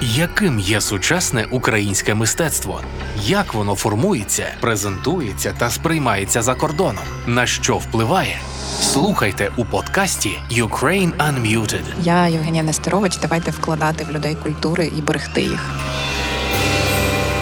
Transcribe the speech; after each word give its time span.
Яким 0.00 0.58
є 0.58 0.80
сучасне 0.80 1.46
українське 1.50 2.14
мистецтво? 2.14 2.80
Як 3.22 3.54
воно 3.54 3.74
формується, 3.74 4.46
презентується 4.60 5.54
та 5.58 5.70
сприймається 5.70 6.42
за 6.42 6.54
кордоном? 6.54 7.04
На 7.26 7.46
що 7.46 7.76
впливає? 7.76 8.36
Слухайте 8.80 9.50
у 9.56 9.64
подкасті 9.64 10.38
Ukraine 10.50 11.12
Unmuted. 11.16 11.82
Я 12.02 12.26
Євгенія 12.28 12.62
Нестерович. 12.62 13.16
Давайте 13.16 13.50
вкладати 13.50 14.04
в 14.04 14.10
людей 14.10 14.34
культури 14.34 14.92
і 14.98 15.02
берегти 15.02 15.40
їх. 15.42 15.70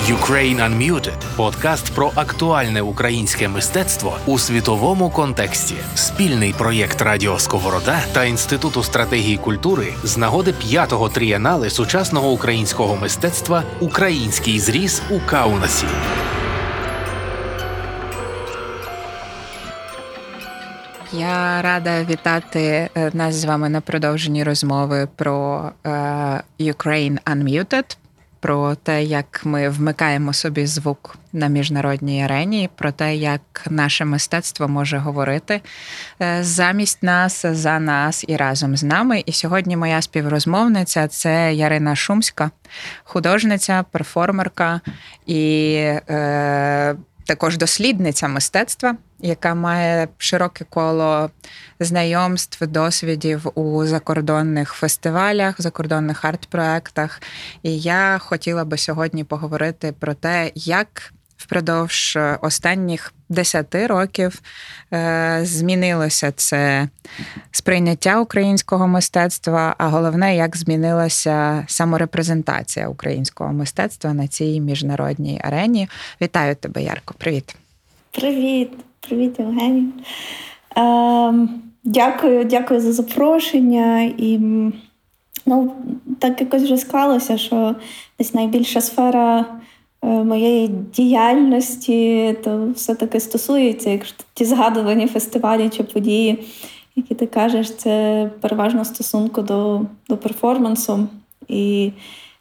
Ukraine 0.07 0.61
Unmuted– 0.61 1.18
подкаст 1.36 1.95
про 1.95 2.12
актуальне 2.14 2.82
українське 2.82 3.48
мистецтво 3.48 4.18
у 4.27 4.39
світовому 4.39 5.11
контексті. 5.11 5.75
Спільний 5.95 6.52
проєкт 6.59 7.02
Радіо 7.02 7.39
Сковорода 7.39 7.98
та 8.12 8.25
Інституту 8.25 8.82
стратегії 8.82 9.36
культури 9.36 9.86
з 10.04 10.16
нагоди 10.16 10.53
п'ятого 10.53 11.08
трієнали 11.08 11.71
сучасного 11.71 12.30
українського 12.30 12.96
мистецтва 12.96 13.63
Український 13.80 14.58
зріз 14.58 15.03
у 15.11 15.21
Каунасі. 15.21 15.86
Я 21.13 21.63
рада 21.63 22.04
вітати 22.04 22.88
е, 22.96 23.11
нас 23.13 23.35
з 23.35 23.44
вами 23.44 23.68
на 23.68 23.80
продовженні 23.80 24.44
розмови 24.44 25.08
про 25.16 25.71
е, 25.85 25.91
Ukraine 26.61 27.18
Unmuted, 27.25 27.96
про 28.40 28.75
те, 28.75 29.04
як 29.04 29.40
ми 29.45 29.68
вмикаємо 29.68 30.32
собі 30.32 30.67
звук 30.67 31.18
на 31.32 31.46
міжнародній 31.46 32.25
арені, 32.25 32.70
про 32.75 32.92
те, 32.92 33.17
як 33.17 33.67
наше 33.70 34.05
мистецтво 34.05 34.69
може 34.69 34.98
говорити 34.98 35.61
е, 36.22 36.39
замість 36.44 37.03
нас, 37.03 37.47
за 37.47 37.78
нас 37.78 38.25
і 38.28 38.36
разом 38.36 38.77
з 38.77 38.83
нами. 38.83 39.22
І 39.27 39.33
сьогодні 39.33 39.77
моя 39.77 40.03
співрозмовниця 40.03 41.08
це 41.08 41.55
Ярина 41.55 41.97
Шумська, 41.97 42.50
художниця, 43.05 43.84
перформерка 43.92 44.80
і. 45.27 45.72
Е, 46.10 46.97
також 47.27 47.56
дослідниця 47.56 48.28
мистецтва, 48.28 48.96
яка 49.20 49.55
має 49.55 50.08
широке 50.19 50.64
коло 50.70 51.30
знайомств, 51.80 52.66
досвідів 52.66 53.46
у 53.55 53.86
закордонних 53.86 54.72
фестивалях, 54.72 55.60
закордонних 55.60 56.24
арт-проектах. 56.24 57.22
І 57.62 57.78
я 57.78 58.19
хотіла 58.19 58.64
би 58.64 58.78
сьогодні 58.78 59.24
поговорити 59.24 59.94
про 60.00 60.14
те, 60.14 60.52
як 60.54 61.12
впродовж 61.36 62.19
останніх 62.41 63.12
десяти 63.28 63.86
років 63.86 64.42
е, 64.92 65.41
змінилося 65.42 66.32
це 66.36 66.88
сприйняття 67.50 68.20
українського 68.20 68.88
мистецтва, 68.88 69.74
а 69.78 69.88
головне, 69.88 70.36
як 70.36 70.56
змінилася 70.56 71.64
саморепрезентація 71.69 72.88
українського 72.88 73.52
мистецтва 73.52 74.12
на 74.12 74.28
цій 74.28 74.60
міжнародній 74.60 75.41
арені. 75.44 75.88
Вітаю 76.22 76.56
тебе, 76.56 76.82
Ярко. 76.82 77.14
Привіт. 77.19 77.56
Привіт, 78.10 78.70
привіт, 79.00 79.38
Євгеній. 79.38 79.88
Е, 80.78 81.48
Дякую, 81.88 82.44
дякую 82.44 82.80
за 82.80 82.92
запрошення. 82.92 84.02
І 84.02 84.38
ну, 85.47 85.74
так 86.19 86.41
якось 86.41 86.62
вже 86.62 86.77
склалося, 86.77 87.38
що 87.38 87.74
десь 88.19 88.34
найбільша 88.34 88.80
сфера. 88.80 89.44
Е, 90.02 90.08
моєї 90.08 90.69
діяльності, 90.69 92.36
то 92.44 92.69
все-таки 92.75 93.20
стосується, 93.20 93.91
якщо 93.91 94.16
ті 94.34 94.44
згадувані 94.44 95.06
фестивалі 95.06 95.69
чи 95.69 95.83
події, 95.83 96.47
які 96.97 97.14
ти 97.14 97.27
кажеш, 97.27 97.75
це 97.75 98.30
переважно 98.41 98.84
стосунку 98.84 99.42
до 99.42 99.80
до 100.08 100.16
перформансу. 100.16 101.08
І 101.48 101.92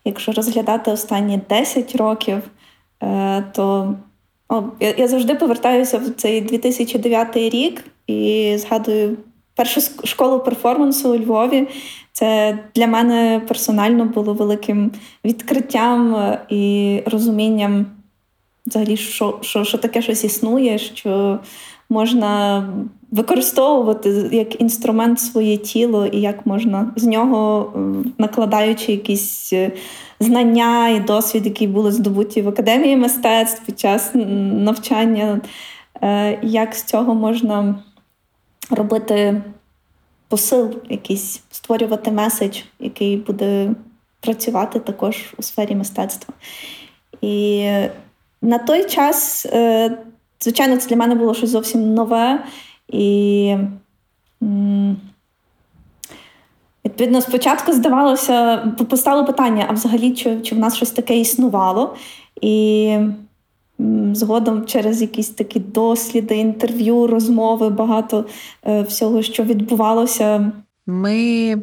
якщо 0.05 0.31
розглядати 0.31 0.91
останні 0.91 1.39
10 1.49 1.95
років, 1.95 2.37
е, 3.03 3.43
то 3.55 3.95
о, 4.49 4.63
я, 4.79 4.93
я 4.97 5.07
завжди 5.07 5.35
повертаюся 5.35 5.97
в 5.97 6.09
цей 6.09 6.41
2009 6.41 7.37
рік 7.37 7.83
і 8.07 8.53
згадую 8.57 9.17
першу 9.55 9.81
школу 10.03 10.39
перформансу 10.39 11.13
у 11.13 11.17
Львові. 11.17 11.67
Це 12.15 12.57
для 12.75 12.87
мене 12.87 13.41
персонально 13.47 14.05
було 14.05 14.33
великим 14.33 14.91
відкриттям 15.25 16.15
е, 16.15 16.41
і 16.49 17.01
розумінням, 17.05 17.85
взагалі, 18.67 18.97
що, 18.97 19.39
що, 19.41 19.63
що 19.63 19.77
таке 19.77 20.01
щось 20.01 20.23
існує, 20.23 20.77
що 20.77 21.39
можна 21.89 22.63
використовувати 23.11 24.09
як 24.31 24.61
інструмент 24.61 25.19
своє 25.19 25.57
тіло, 25.57 26.05
і 26.05 26.21
як 26.21 26.45
можна 26.45 26.93
з 26.95 27.03
нього, 27.03 27.73
е, 27.75 27.79
накладаючи 28.17 28.91
якісь 28.91 29.53
е, 29.53 29.71
знання 30.19 30.89
і 30.89 30.99
досвід, 30.99 31.45
які 31.45 31.67
були 31.67 31.91
здобуті 31.91 32.41
в 32.41 32.49
академії 32.49 32.97
мистецтв 32.97 33.65
під 33.65 33.79
час 33.79 34.11
навчання, 34.13 35.41
як 36.41 36.75
з 36.75 36.83
цього 36.83 37.15
можна 37.15 37.75
робити 38.69 39.41
посил, 40.35 40.75
якийсь 40.89 41.41
створювати 41.51 42.11
меседж, 42.11 42.57
який 42.79 43.17
буде 43.17 43.71
працювати 44.19 44.79
також 44.79 45.33
у 45.37 45.41
сфері 45.43 45.75
мистецтва. 45.75 46.33
І 47.21 47.67
на 48.41 48.57
той 48.57 48.85
час, 48.85 49.45
е, 49.45 49.97
звичайно, 50.41 50.77
це 50.77 50.89
для 50.89 50.95
мене 50.95 51.15
було 51.15 51.33
щось 51.33 51.49
зовсім 51.49 51.93
нове. 51.93 52.45
І 52.87 53.55
відповідно, 56.85 57.21
спочатку 57.21 57.73
здавалося, 57.73 58.57
постало 58.89 59.25
питання: 59.25 59.65
а 59.69 59.73
взагалі, 59.73 60.11
чи, 60.11 60.41
чи 60.41 60.55
в 60.55 60.59
нас 60.59 60.75
щось 60.75 60.91
таке 60.91 61.19
існувало? 61.19 61.95
І 62.41 62.97
Згодом 64.13 64.65
через 64.65 65.01
якісь 65.01 65.29
такі 65.29 65.59
досліди, 65.59 66.35
інтерв'ю, 66.35 67.07
розмови, 67.07 67.69
багато 67.69 68.25
е, 68.67 68.81
всього, 68.81 69.21
що 69.21 69.43
відбувалося. 69.43 70.51
Ми 70.87 71.57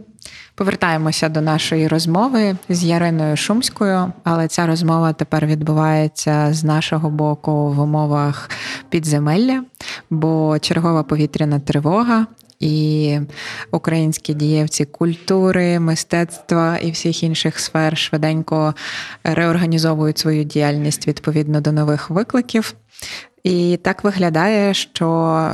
повертаємося 0.55 1.28
до 1.28 1.41
нашої 1.41 1.89
розмови 1.89 2.56
з 2.69 2.84
Яриною 2.84 3.37
Шумською, 3.37 4.12
але 4.25 4.49
ця 4.49 4.67
розмова 4.67 5.12
тепер 5.12 5.47
відбувається 5.47 6.49
з 6.53 6.65
нашого 6.65 7.11
боку 7.11 7.69
в 7.71 7.81
умовах 7.81 8.51
підземелля, 8.89 9.65
бо 10.11 10.59
чергова 10.59 11.03
повітряна 11.03 11.61
тривога 11.61 12.27
і 12.62 13.21
українські 13.71 14.34
дієвці 14.34 14.84
культури, 14.84 15.81
мистецтва 15.81 16.78
і 16.78 16.91
всіх 16.91 17.23
інших 17.23 17.59
сфер 17.59 17.99
швиденько 17.99 18.75
реорганізовують 19.25 20.19
свою 20.19 20.45
діяльність 20.45 21.09
відповідно 21.09 21.61
до 21.61 21.72
нових 21.72 22.11
викликів. 22.11 22.75
І 23.45 23.78
так 23.83 24.05
виглядає, 24.05 24.75
що 24.75 25.09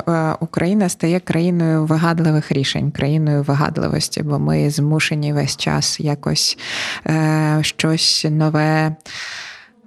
е, 0.08 0.34
Україна 0.40 0.88
стає 0.88 1.20
країною 1.20 1.84
вигадливих 1.84 2.52
рішень, 2.52 2.90
країною 2.90 3.42
вигадливості, 3.42 4.22
бо 4.22 4.38
ми 4.38 4.70
змушені 4.70 5.32
весь 5.32 5.56
час 5.56 6.00
якось 6.00 6.58
е, 7.06 7.58
щось 7.62 8.26
нове 8.30 8.96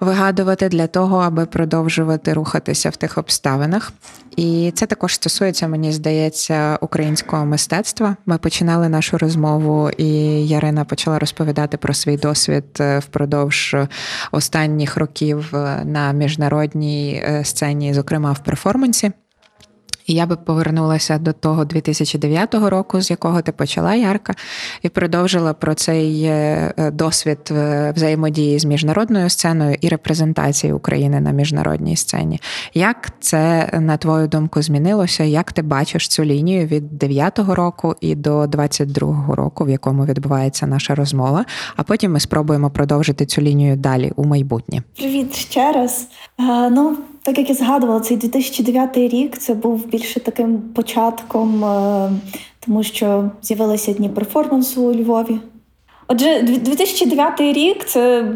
вигадувати 0.01 0.69
для 0.69 0.87
того, 0.87 1.17
аби 1.17 1.45
продовжувати 1.45 2.33
рухатися 2.33 2.89
в 2.89 2.95
тих 2.95 3.17
обставинах. 3.17 3.93
І 4.35 4.71
це 4.75 4.85
також 4.85 5.15
стосується, 5.15 5.67
мені 5.67 5.91
здається, 5.91 6.77
українського 6.81 7.45
мистецтва. 7.45 8.15
Ми 8.25 8.37
починали 8.37 8.89
нашу 8.89 9.17
розмову, 9.17 9.89
і 9.97 10.07
Ярина 10.47 10.85
почала 10.85 11.19
розповідати 11.19 11.77
про 11.77 11.93
свій 11.93 12.17
досвід 12.17 12.65
е, 12.79 12.99
впродовж 12.99 13.75
останніх 14.31 14.97
років 14.97 15.55
е, 15.55 15.81
на 15.85 16.11
міжнародній 16.11 17.23
е, 17.25 17.45
сцені, 17.45 17.93
зокрема 17.93 18.31
в 18.31 18.43
перформансі. 18.43 19.11
Я 20.07 20.25
би 20.25 20.35
повернулася 20.35 21.17
до 21.17 21.33
того 21.33 21.65
2009 21.65 22.53
року, 22.53 23.01
з 23.01 23.09
якого 23.09 23.41
ти 23.41 23.51
почала 23.51 23.95
Ярка, 23.95 24.33
і 24.81 24.89
продовжила 24.89 25.53
про 25.53 25.73
цей 25.73 26.23
е, 26.23 26.73
е, 26.77 26.91
досвід 26.91 27.39
е, 27.51 27.93
взаємодії 27.95 28.59
з 28.59 28.65
міжнародною 28.65 29.29
сценою 29.29 29.77
і 29.81 29.87
репрезентації 29.87 30.73
України 30.73 31.19
на 31.19 31.31
міжнародній 31.31 31.95
сцені. 31.95 32.41
Як 32.73 33.13
це, 33.19 33.69
на 33.73 33.97
твою 33.97 34.27
думку, 34.27 34.61
змінилося? 34.61 35.23
Як 35.23 35.51
ти 35.51 35.61
бачиш 35.61 36.07
цю 36.07 36.23
лінію 36.23 36.67
від 36.67 37.03
9-го 37.03 37.55
року 37.55 37.95
і 38.01 38.15
до 38.15 38.41
22-го 38.43 39.35
року, 39.35 39.65
в 39.65 39.69
якому 39.69 40.05
відбувається 40.05 40.67
наша 40.67 40.95
розмова? 40.95 41.45
А 41.75 41.83
потім 41.83 42.11
ми 42.11 42.19
спробуємо 42.19 42.69
продовжити 42.69 43.25
цю 43.25 43.41
лінію 43.41 43.75
далі 43.75 44.11
у 44.15 44.25
майбутнє. 44.25 44.83
Привіт 44.97 45.35
ще 45.35 45.71
раз. 45.71 46.07
А, 46.37 46.69
ну 46.69 46.97
так 47.23 47.37
як 47.37 47.49
я 47.49 47.55
згадувала, 47.55 47.99
цей 47.99 48.17
2009 48.17 48.97
рік 48.97 49.37
це 49.37 49.53
був 49.53 49.85
більше 49.85 50.19
таким 50.19 50.61
початком, 50.61 51.65
е, 51.65 52.11
тому 52.59 52.83
що 52.83 53.31
з'явилися 53.41 53.93
дні 53.93 54.09
перформансу 54.09 54.81
у 54.81 54.95
Львові. 54.95 55.39
Отже, 56.07 56.41
2009 56.41 57.53
рік 57.53 57.85
це 57.85 58.33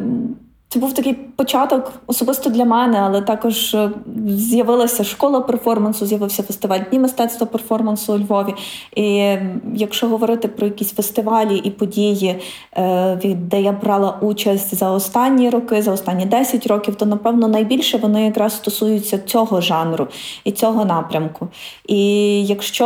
це 0.69 0.79
був 0.79 0.93
такий 0.93 1.13
початок 1.13 1.93
особисто 2.07 2.49
для 2.49 2.65
мене, 2.65 2.99
але 2.99 3.21
також 3.21 3.73
е, 3.73 3.91
з'явилася 4.27 5.03
школа 5.03 5.41
перформансу, 5.41 6.05
з'явився 6.05 6.43
фестиваль 6.43 6.79
Дні 6.89 6.99
мистецтва 6.99 7.47
перформансу 7.47 8.13
у 8.13 8.17
Львові. 8.17 8.55
І 8.95 9.37
якщо 9.75 10.07
говорити 10.07 10.47
про 10.47 10.67
якісь 10.67 10.93
фестивалі 10.93 11.57
і 11.57 11.71
події, 11.71 12.39
е, 12.73 13.35
де 13.35 13.61
я 13.61 13.71
брала 13.71 14.17
участь 14.21 14.75
за 14.75 14.91
останні 14.91 15.49
роки, 15.49 15.81
за 15.81 15.91
останні 15.91 16.25
10 16.25 16.67
років, 16.67 16.95
то 16.95 17.05
напевно 17.05 17.47
найбільше 17.47 17.97
вони 17.97 18.25
якраз 18.25 18.55
стосуються 18.55 19.17
цього 19.17 19.61
жанру 19.61 20.07
і 20.43 20.51
цього 20.51 20.85
напрямку. 20.85 21.47
І 21.87 21.97
якщо 22.45 22.85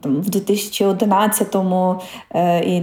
там, 0.00 0.16
в 0.16 0.28
2011-му 0.28 2.00
е, 2.34 2.64
і 2.64 2.82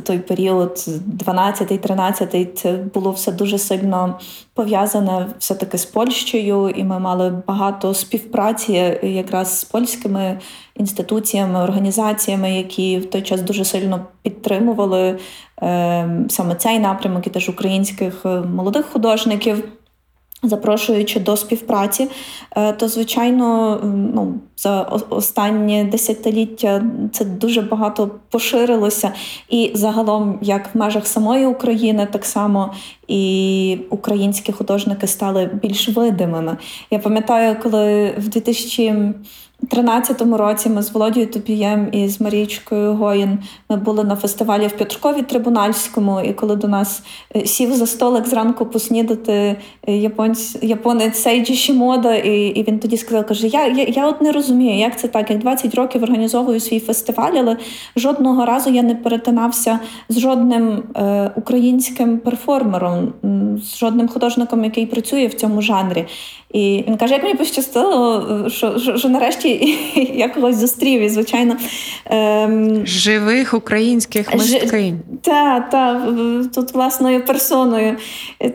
той 0.00 0.18
період, 0.18 0.84
12-13, 1.26 2.52
це 2.54 2.72
було 2.72 3.10
все 3.18 3.32
дуже 3.32 3.58
сильно 3.58 4.18
пов'язане 4.54 5.26
все-таки 5.38 5.78
з 5.78 5.84
Польщею, 5.84 6.68
і 6.68 6.84
ми 6.84 6.98
мали 6.98 7.42
багато 7.46 7.94
співпраці 7.94 8.98
якраз 9.02 9.60
з 9.60 9.64
польськими 9.64 10.38
інституціями, 10.76 11.62
організаціями, 11.62 12.56
які 12.56 12.98
в 12.98 13.10
той 13.10 13.22
час 13.22 13.42
дуже 13.42 13.64
сильно 13.64 14.06
підтримували 14.22 15.18
е, 15.62 16.26
саме 16.28 16.54
цей 16.54 16.78
напрямок 16.78 17.26
і 17.26 17.30
теж 17.30 17.48
українських 17.48 18.26
е, 18.26 18.40
молодих 18.40 18.86
художників. 18.86 19.64
Запрошуючи 20.42 21.20
до 21.20 21.36
співпраці, 21.36 22.08
е, 22.56 22.72
то 22.72 22.88
звичайно, 22.88 23.80
ну 24.14 24.34
за 24.56 24.82
останні 25.10 25.84
десятиліття 25.84 26.82
це 27.12 27.24
дуже 27.24 27.60
багато 27.60 28.10
поширилося, 28.30 29.12
і 29.48 29.70
загалом, 29.74 30.38
як 30.42 30.74
в 30.74 30.78
межах 30.78 31.06
самої 31.06 31.46
України, 31.46 32.08
так 32.12 32.24
само 32.24 32.74
і 33.08 33.78
українські 33.90 34.52
художники 34.52 35.06
стали 35.06 35.50
більш 35.62 35.88
видимими. 35.88 36.56
Я 36.90 36.98
пам'ятаю, 36.98 37.56
коли 37.62 38.14
в 38.18 38.28
2000 38.28 39.14
2013 39.62 40.38
році 40.38 40.68
ми 40.68 40.82
з 40.82 40.90
Володією 40.90 41.32
Тобієм 41.32 41.88
і 41.92 42.08
з 42.08 42.20
Марічкою 42.20 42.94
Гоїн 42.94 43.38
ми 43.68 43.76
були 43.76 44.04
на 44.04 44.16
фестивалі 44.16 44.66
в 44.66 44.72
Петрукові 44.72 45.22
Трибунальському, 45.22 46.20
і 46.20 46.32
коли 46.32 46.56
до 46.56 46.68
нас 46.68 47.02
е, 47.36 47.46
сів 47.46 47.74
за 47.74 47.86
столик 47.86 48.26
зранку 48.26 48.66
поснідати 48.66 49.56
е, 49.88 49.96
японець, 49.96 50.56
японець 50.62 51.18
Сейджі 51.18 51.54
Шімода, 51.54 52.14
і 52.14 52.46
і 52.46 52.62
він 52.62 52.78
тоді 52.78 52.96
сказав: 52.96 53.26
каже: 53.26 53.46
Я 53.46 53.66
я, 53.66 53.84
я 53.84 54.06
от 54.06 54.20
не 54.20 54.32
розумію, 54.32 54.78
як 54.78 54.98
це 54.98 55.08
так. 55.08 55.30
Як 55.30 55.38
20 55.38 55.74
років 55.74 56.02
організовую 56.02 56.60
свій 56.60 56.80
фестиваль, 56.80 57.32
але 57.32 57.56
жодного 57.96 58.46
разу 58.46 58.70
я 58.70 58.82
не 58.82 58.94
перетинався 58.94 59.78
з 60.08 60.18
жодним 60.18 60.82
е, 60.96 61.30
українським 61.36 62.18
перформером, 62.18 63.12
з 63.62 63.78
жодним 63.78 64.08
художником, 64.08 64.64
який 64.64 64.86
працює 64.86 65.26
в 65.26 65.34
цьому 65.34 65.62
жанрі. 65.62 66.06
І 66.52 66.84
він 66.88 66.96
каже, 66.96 67.14
як 67.14 67.22
мені 67.22 67.34
пощастило, 67.34 68.44
що 68.50 68.78
що, 68.78 68.96
що 68.96 69.08
нарешті 69.08 69.78
я 70.14 70.28
когось 70.28 70.56
зустрів. 70.56 71.00
І, 71.00 71.08
звичайно, 71.08 71.56
ем... 72.06 72.86
живих 72.86 73.54
українських 73.54 74.34
мисткинь. 74.34 75.00
Так, 75.22 75.70
так, 75.70 76.02
тут 76.54 76.74
власною 76.74 77.24
персоною. 77.24 77.96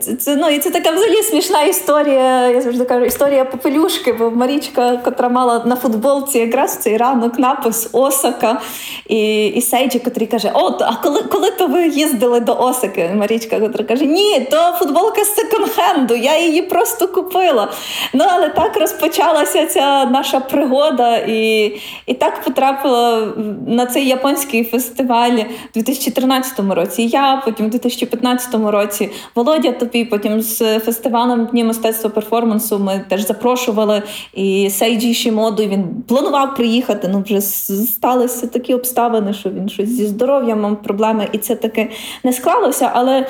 Це, 0.00 0.14
це, 0.16 0.36
ну, 0.36 0.48
І 0.48 0.58
це 0.58 0.70
така 0.70 0.90
взагалі 0.90 1.22
смішна 1.22 1.62
історія. 1.62 2.48
Я 2.48 2.60
завжди 2.60 2.84
кажу, 2.84 3.04
історія 3.04 3.44
попелюшки, 3.44 4.12
бо 4.12 4.30
Марічка, 4.30 4.96
котра 4.96 5.28
мала 5.28 5.62
на 5.66 5.76
футболці 5.76 6.38
якраз 6.38 6.76
цей 6.76 6.96
ранок 6.96 7.38
напис 7.38 7.88
Осака 7.92 8.60
і 9.08 9.46
і 9.46 9.60
Сейджі, 9.60 9.98
котрий 9.98 10.26
каже: 10.26 10.50
О, 10.54 10.78
а 10.80 10.96
коли 11.02 11.22
коли 11.22 11.50
то 11.50 11.66
ви 11.66 11.88
їздили 11.88 12.40
до 12.40 12.56
Осаки? 12.60 13.10
Марічка, 13.14 13.60
котра 13.60 13.84
каже, 13.84 14.06
Ні, 14.06 14.46
то 14.50 14.74
футболка 14.78 15.24
з 15.24 15.38
секонд-хенду, 15.38 16.16
я 16.16 16.38
її 16.40 16.62
просто 16.62 17.08
купила. 17.08 17.72
Ну, 18.12 18.24
але 18.28 18.48
так 18.48 18.76
розпочалася 18.76 19.66
ця 19.66 20.04
наша 20.04 20.40
пригода, 20.40 21.16
і 21.16 21.64
і 22.06 22.14
так 22.14 22.42
потрапила 22.44 23.28
на 23.66 23.86
цей 23.86 24.08
японський 24.08 24.64
фестиваль 24.64 25.38
у 25.38 25.74
2013 25.74 26.60
році. 26.70 27.02
Я 27.02 27.42
потім 27.44 27.66
у 27.66 27.68
2015 27.68 28.54
році 28.54 29.10
Володя 29.34 29.72
Топі, 29.72 30.04
потім 30.04 30.40
з 30.40 30.78
фестивалем 30.78 31.46
Дні 31.46 31.64
мистецтва 31.64 32.10
перформансу 32.10 32.78
ми 32.78 33.04
теж 33.08 33.26
запрошували 33.26 34.02
і 34.34 34.70
Сейджі 34.70 35.14
Шімоду. 35.14 35.62
і 35.62 35.68
Він 35.68 35.84
планував 36.08 36.54
приїхати. 36.54 37.08
Ну 37.12 37.22
вже 37.26 37.40
сталися 37.40 38.46
такі 38.46 38.74
обставини, 38.74 39.32
що 39.32 39.50
він 39.50 39.68
щось 39.68 39.88
зі 39.88 40.06
здоров'ям 40.06 40.60
мав 40.60 40.82
проблеми, 40.82 41.28
і 41.32 41.38
це 41.38 41.54
таки 41.54 41.90
не 42.24 42.32
склалося. 42.32 42.90
Але 42.94 43.26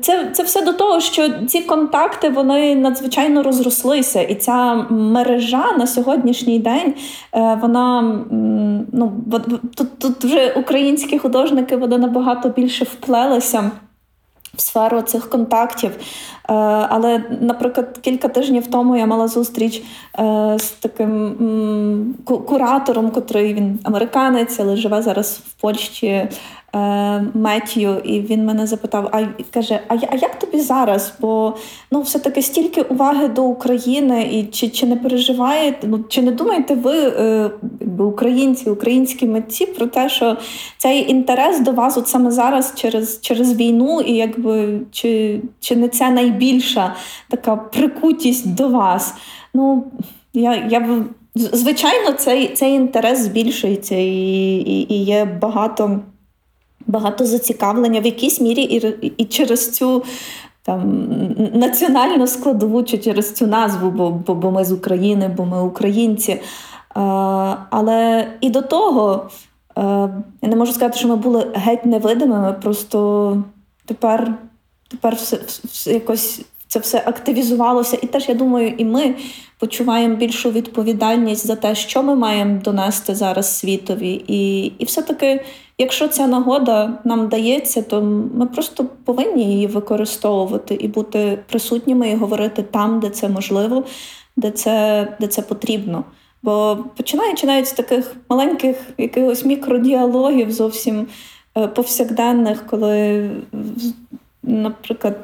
це 0.00 0.30
це 0.32 0.42
все 0.42 0.62
до 0.62 0.72
того, 0.72 1.00
що 1.00 1.28
ці 1.46 1.60
контакти 1.60 2.28
вони 2.28 2.74
надзвичайно 2.74 3.42
розрослися, 3.42 4.22
і 4.22 4.34
ця 4.34 4.74
мережа 4.90 5.72
на 5.78 5.86
сьогоднішній 5.86 6.58
день 6.58 6.94
е, 7.34 7.58
вона 7.62 8.02
ну 8.92 9.12
тут 9.74 9.98
тут 9.98 10.24
вже 10.24 10.52
українські 10.52 11.18
художники 11.18 11.76
вони 11.76 11.98
набагато 11.98 12.48
більше 12.48 12.84
вплелися 12.84 13.70
в 14.54 14.60
сферу 14.60 15.02
цих 15.02 15.30
контактів. 15.30 15.90
Е, 15.90 16.00
але, 16.88 17.24
наприклад, 17.40 17.98
кілька 18.00 18.28
тижнів 18.28 18.66
тому 18.66 18.96
я 18.96 19.06
мала 19.06 19.28
зустріч 19.28 19.82
з 20.56 20.70
таким 20.80 22.14
куратором, 22.24 23.10
котрий 23.10 23.54
він 23.54 23.78
американець, 23.82 24.60
але 24.60 24.76
живе 24.76 25.02
зараз 25.02 25.42
в 25.46 25.60
Польщі. 25.60 26.28
Е, 26.74 27.24
Меттію, 27.34 28.00
і 28.04 28.20
він 28.20 28.44
мене 28.44 28.66
запитав: 28.66 29.08
а 29.12 29.24
каже: 29.50 29.80
А 29.88 29.94
а 29.94 30.16
як 30.16 30.38
тобі 30.38 30.60
зараз? 30.60 31.14
Бо 31.20 31.56
ну, 31.90 32.00
все-таки 32.00 32.42
стільки 32.42 32.82
уваги 32.82 33.28
до 33.28 33.42
України, 33.42 34.28
і 34.32 34.44
чи 34.44 34.68
чи 34.68 34.86
не 34.86 34.96
переживаєте? 34.96 35.86
Ну 35.86 36.04
чи 36.08 36.22
не 36.22 36.30
думаєте 36.30 36.74
ви, 36.74 36.98
е, 36.98 37.50
українці, 37.98 38.70
українські 38.70 39.26
митці, 39.26 39.66
про 39.66 39.86
те, 39.86 40.08
що 40.08 40.36
цей 40.78 41.10
інтерес 41.10 41.60
до 41.60 41.72
вас 41.72 41.96
от 41.96 42.08
саме 42.08 42.30
зараз 42.30 42.72
через 42.76 43.20
через 43.20 43.54
війну, 43.56 44.00
і 44.00 44.12
якби 44.12 44.80
чи, 44.90 45.40
чи 45.60 45.76
не 45.76 45.88
це 45.88 46.10
найбільша 46.10 46.96
така 47.28 47.56
прикутість 47.56 48.54
до 48.54 48.68
вас? 48.68 49.14
Ну 49.54 49.84
я 50.34 50.68
я 50.70 50.80
б. 50.80 51.04
Звичайно, 51.34 52.12
цей 52.12 52.48
цей 52.48 52.72
інтерес 52.72 53.18
збільшується 53.18 53.96
і, 53.96 54.56
і, 54.56 54.94
і 54.94 55.04
є 55.04 55.24
багато 55.24 56.00
багато 56.86 57.26
зацікавлення 57.26 58.00
в 58.00 58.06
якійсь 58.06 58.40
мірі 58.40 58.62
і, 58.62 59.06
і 59.16 59.24
через 59.24 59.70
цю. 59.70 60.04
Там 60.64 61.08
національну 61.54 62.26
складову 62.26 62.82
чи 62.82 62.98
через 62.98 63.34
цю 63.34 63.46
назву, 63.46 63.90
бо 63.90 64.10
бо, 64.10 64.34
бо 64.34 64.50
ми 64.50 64.64
з 64.64 64.72
України, 64.72 65.34
бо 65.36 65.44
ми 65.44 65.62
українці. 65.62 66.32
Е, 66.32 66.40
але 67.70 68.28
і 68.40 68.50
до 68.50 68.62
того 68.62 69.30
е, 69.78 69.82
я 70.42 70.48
не 70.48 70.56
можу 70.56 70.72
сказати, 70.72 70.98
що 70.98 71.08
ми 71.08 71.16
були 71.16 71.46
геть 71.54 71.86
невидимими. 71.86 72.52
Просто 72.62 73.38
тепер 73.86 74.34
тепер 74.88 75.14
все, 75.14 75.38
все 75.64 75.92
якось 75.92 76.42
це 76.68 76.78
все 76.78 77.02
активізувалося. 77.06 77.98
І 78.02 78.06
теж 78.06 78.28
я 78.28 78.34
думаю, 78.34 78.74
і 78.78 78.84
ми 78.84 79.14
почуваємо 79.58 80.16
більшу 80.16 80.50
відповідальність 80.50 81.46
за 81.46 81.56
те, 81.56 81.74
що 81.74 82.02
ми 82.02 82.14
маємо 82.14 82.60
донести 82.64 83.14
зараз 83.14 83.58
світові. 83.58 84.24
І, 84.26 84.64
І 84.64 84.84
все-таки. 84.84 85.44
Якщо 85.82 86.08
ця 86.08 86.26
нагода 86.26 86.98
нам 87.04 87.28
дається, 87.28 87.82
то 87.82 88.02
ми 88.34 88.46
просто 88.46 88.86
повинні 89.04 89.44
її 89.44 89.66
використовувати 89.66 90.74
і 90.74 90.88
бути 90.88 91.38
присутніми 91.48 92.10
і 92.10 92.16
говорити 92.16 92.62
там, 92.62 93.00
де 93.00 93.10
це 93.10 93.28
можливо, 93.28 93.84
де 94.36 94.50
це, 94.50 95.06
де 95.20 95.26
це 95.26 95.42
потрібно. 95.42 96.04
Бо 96.42 96.78
починаючи 96.96 97.46
навіть 97.46 97.68
з 97.68 97.72
таких 97.72 98.16
маленьких 98.30 98.76
якихось 98.98 99.44
мікродіалогів, 99.44 100.52
зовсім 100.52 101.06
е, 101.56 101.66
повсякденних, 101.66 102.66
коли 102.66 103.30
Наприклад, 104.44 105.16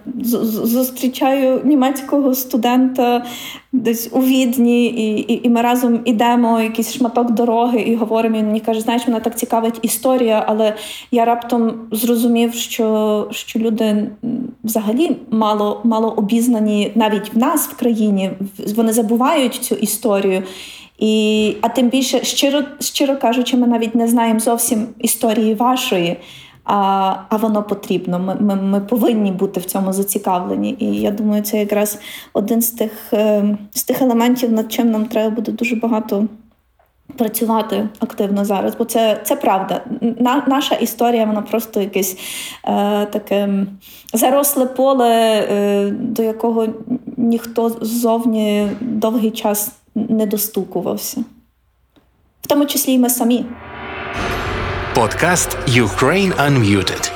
зустрічаю 0.64 1.60
німецького 1.64 2.34
студента 2.34 3.25
десь 3.72 4.08
у 4.12 4.20
відні, 4.20 4.87
і 4.87 5.32
і, 5.32 5.46
і 5.46 5.50
ми 5.50 5.62
разом 5.62 6.00
ідемо 6.04 6.60
якийсь 6.60 6.92
шматок 6.92 7.30
дороги 7.30 7.80
і 7.80 7.94
говоримо. 7.94 8.38
Він 8.38 8.46
мені 8.46 8.60
каже, 8.60 8.80
знаєш, 8.80 9.08
мене 9.08 9.20
так 9.20 9.38
цікавить 9.38 9.78
історія, 9.82 10.44
але 10.46 10.75
я 11.10 11.25
раптом 11.25 11.72
зрозумів, 11.92 12.54
що 12.54 13.28
що 13.30 13.58
люди 13.58 14.10
взагалі 14.64 15.16
мало 15.30 15.80
мало 15.84 16.10
обізнані 16.10 16.92
навіть 16.94 17.34
в 17.34 17.38
нас 17.38 17.68
в 17.68 17.76
країні. 17.76 18.30
Вони 18.76 18.92
забувають 18.92 19.54
цю 19.54 19.75
історію. 19.75 20.42
І, 20.98 21.54
А 21.60 21.68
тим 21.68 21.88
більше, 21.88 22.25
щиро, 22.25 22.62
щиро 22.80 23.16
кажучи, 23.16 23.56
ми 23.56 23.66
навіть 23.66 23.94
не 23.94 24.08
знаємо 24.08 24.40
зовсім 24.40 24.87
історії 24.98 25.54
вашої 25.54 26.16
а 26.68 27.14
а 27.28 27.37
воно 27.37 27.62
потрібно. 27.62 28.18
Ми, 28.18 28.34
ми, 28.40 28.56
Ми 28.56 28.80
повинні 28.80 29.32
бути 29.32 29.60
в 29.60 29.64
цьому 29.64 29.92
зацікавлені. 29.92 30.76
І 30.78 31.00
я 31.00 31.10
думаю, 31.10 31.42
це 31.42 31.58
якраз 31.58 31.98
один 32.32 32.62
з 32.62 32.70
тих, 32.70 32.92
е, 33.12 33.58
з 33.75 33.84
тих 33.84 34.02
елементів, 34.02 34.52
над 34.52 34.72
чим 34.72 34.90
нам 34.90 35.06
треба 35.06 35.30
буде 35.30 35.52
дуже 35.52 35.76
багато 35.76 36.26
Працювати 37.16 37.88
активно 38.00 38.44
зараз, 38.44 38.76
бо 38.76 38.84
це 38.84 39.20
це 39.25 39.37
правда. 39.37 39.80
На, 40.00 40.44
Наша 40.46 40.75
історія, 40.75 41.25
вона 41.25 41.42
просто 41.42 41.80
якесь 41.80 42.16
е, 42.64 43.06
таке 43.06 43.66
заросле 44.12 44.66
поле, 44.66 45.46
е, 45.50 45.90
до 45.90 46.22
якого 46.22 46.66
ніхто 47.16 47.68
ззовні 47.80 48.68
довгий 48.80 49.30
час 49.30 49.72
не 49.94 50.26
достукувався, 50.26 51.25
в 52.40 52.46
тому 52.46 52.66
числі 52.66 52.92
і 52.92 52.98
ми 52.98 53.10
самі. 53.10 53.44
Подкаст 54.99 55.57
Ukraine 55.69 56.35
Unmuted. 56.37 57.12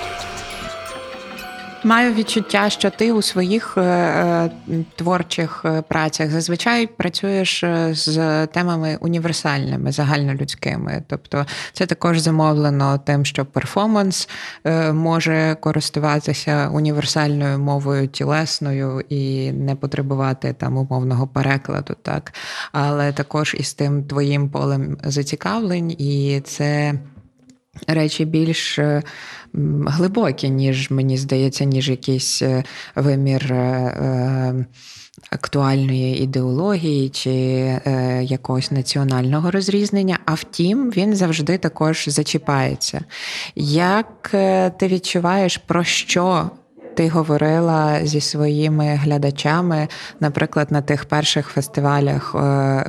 Маю 1.85 2.15
відчуття, 2.15 2.71
що 2.71 2.91
ти 2.91 3.13
у 3.13 3.23
своїх 3.23 3.75
е, 3.77 3.81
е, 3.81 4.51
творчих 4.97 5.63
е, 5.65 5.83
працях 5.89 6.31
зазвичай 6.31 6.87
працюєш 6.87 7.65
з 7.91 8.47
темами 8.47 8.99
універсальними, 9.01 9.93
загальнолюдськими. 9.93 11.03
Тобто, 11.09 11.47
це 11.73 11.87
також 11.87 12.19
замовлено 12.19 13.01
тим, 13.07 13.25
що 13.25 13.45
перформанс 13.45 14.29
може 14.93 15.57
користуватися 15.61 16.71
універсальною 16.73 17.59
мовою 17.59 18.09
тілесною 18.09 19.01
і 19.09 19.53
не 19.53 19.75
потребувати 19.75 20.53
там 20.53 20.77
умовного 20.77 21.27
перекладу, 21.27 21.97
так 22.03 22.33
але 22.73 23.13
також 23.13 23.57
із 23.59 23.75
тим 23.75 24.05
твоїм 24.05 24.51
полем 24.51 24.99
зацікавлень, 25.05 25.91
і 25.91 26.43
це 26.45 26.95
речі 27.87 28.25
більш 28.25 28.79
глибокі, 29.87 30.51
ніж 30.51 30.91
мені 30.91 31.17
здається, 31.17 31.65
ніж 31.65 31.91
якийсь 31.91 32.43
е, 32.43 32.65
вимір. 32.95 33.53
Е, 33.53 33.57
е, 33.57 34.67
актуальної 35.31 36.23
ідеології 36.23 37.09
чи 37.09 37.31
е, 37.31 38.21
якогось 38.25 38.71
національного 38.71 39.51
розрізнення, 39.51 40.19
а 40.27 40.35
втім, 40.35 40.91
він 40.91 41.17
завжди 41.17 41.59
також 41.59 42.09
зачіпається. 42.09 43.05
Як 43.57 44.29
ти 44.79 44.89
відчуваєш, 44.89 45.57
про 45.57 45.85
що 45.85 46.51
ти 46.95 47.09
говорила 47.09 48.07
зі 48.07 48.21
своїми 48.21 48.87
глядачами, 48.87 49.89
наприклад, 50.21 50.73
на 50.73 50.83
тих 50.83 51.05
перших 51.05 51.49
фестивалях 51.49 52.35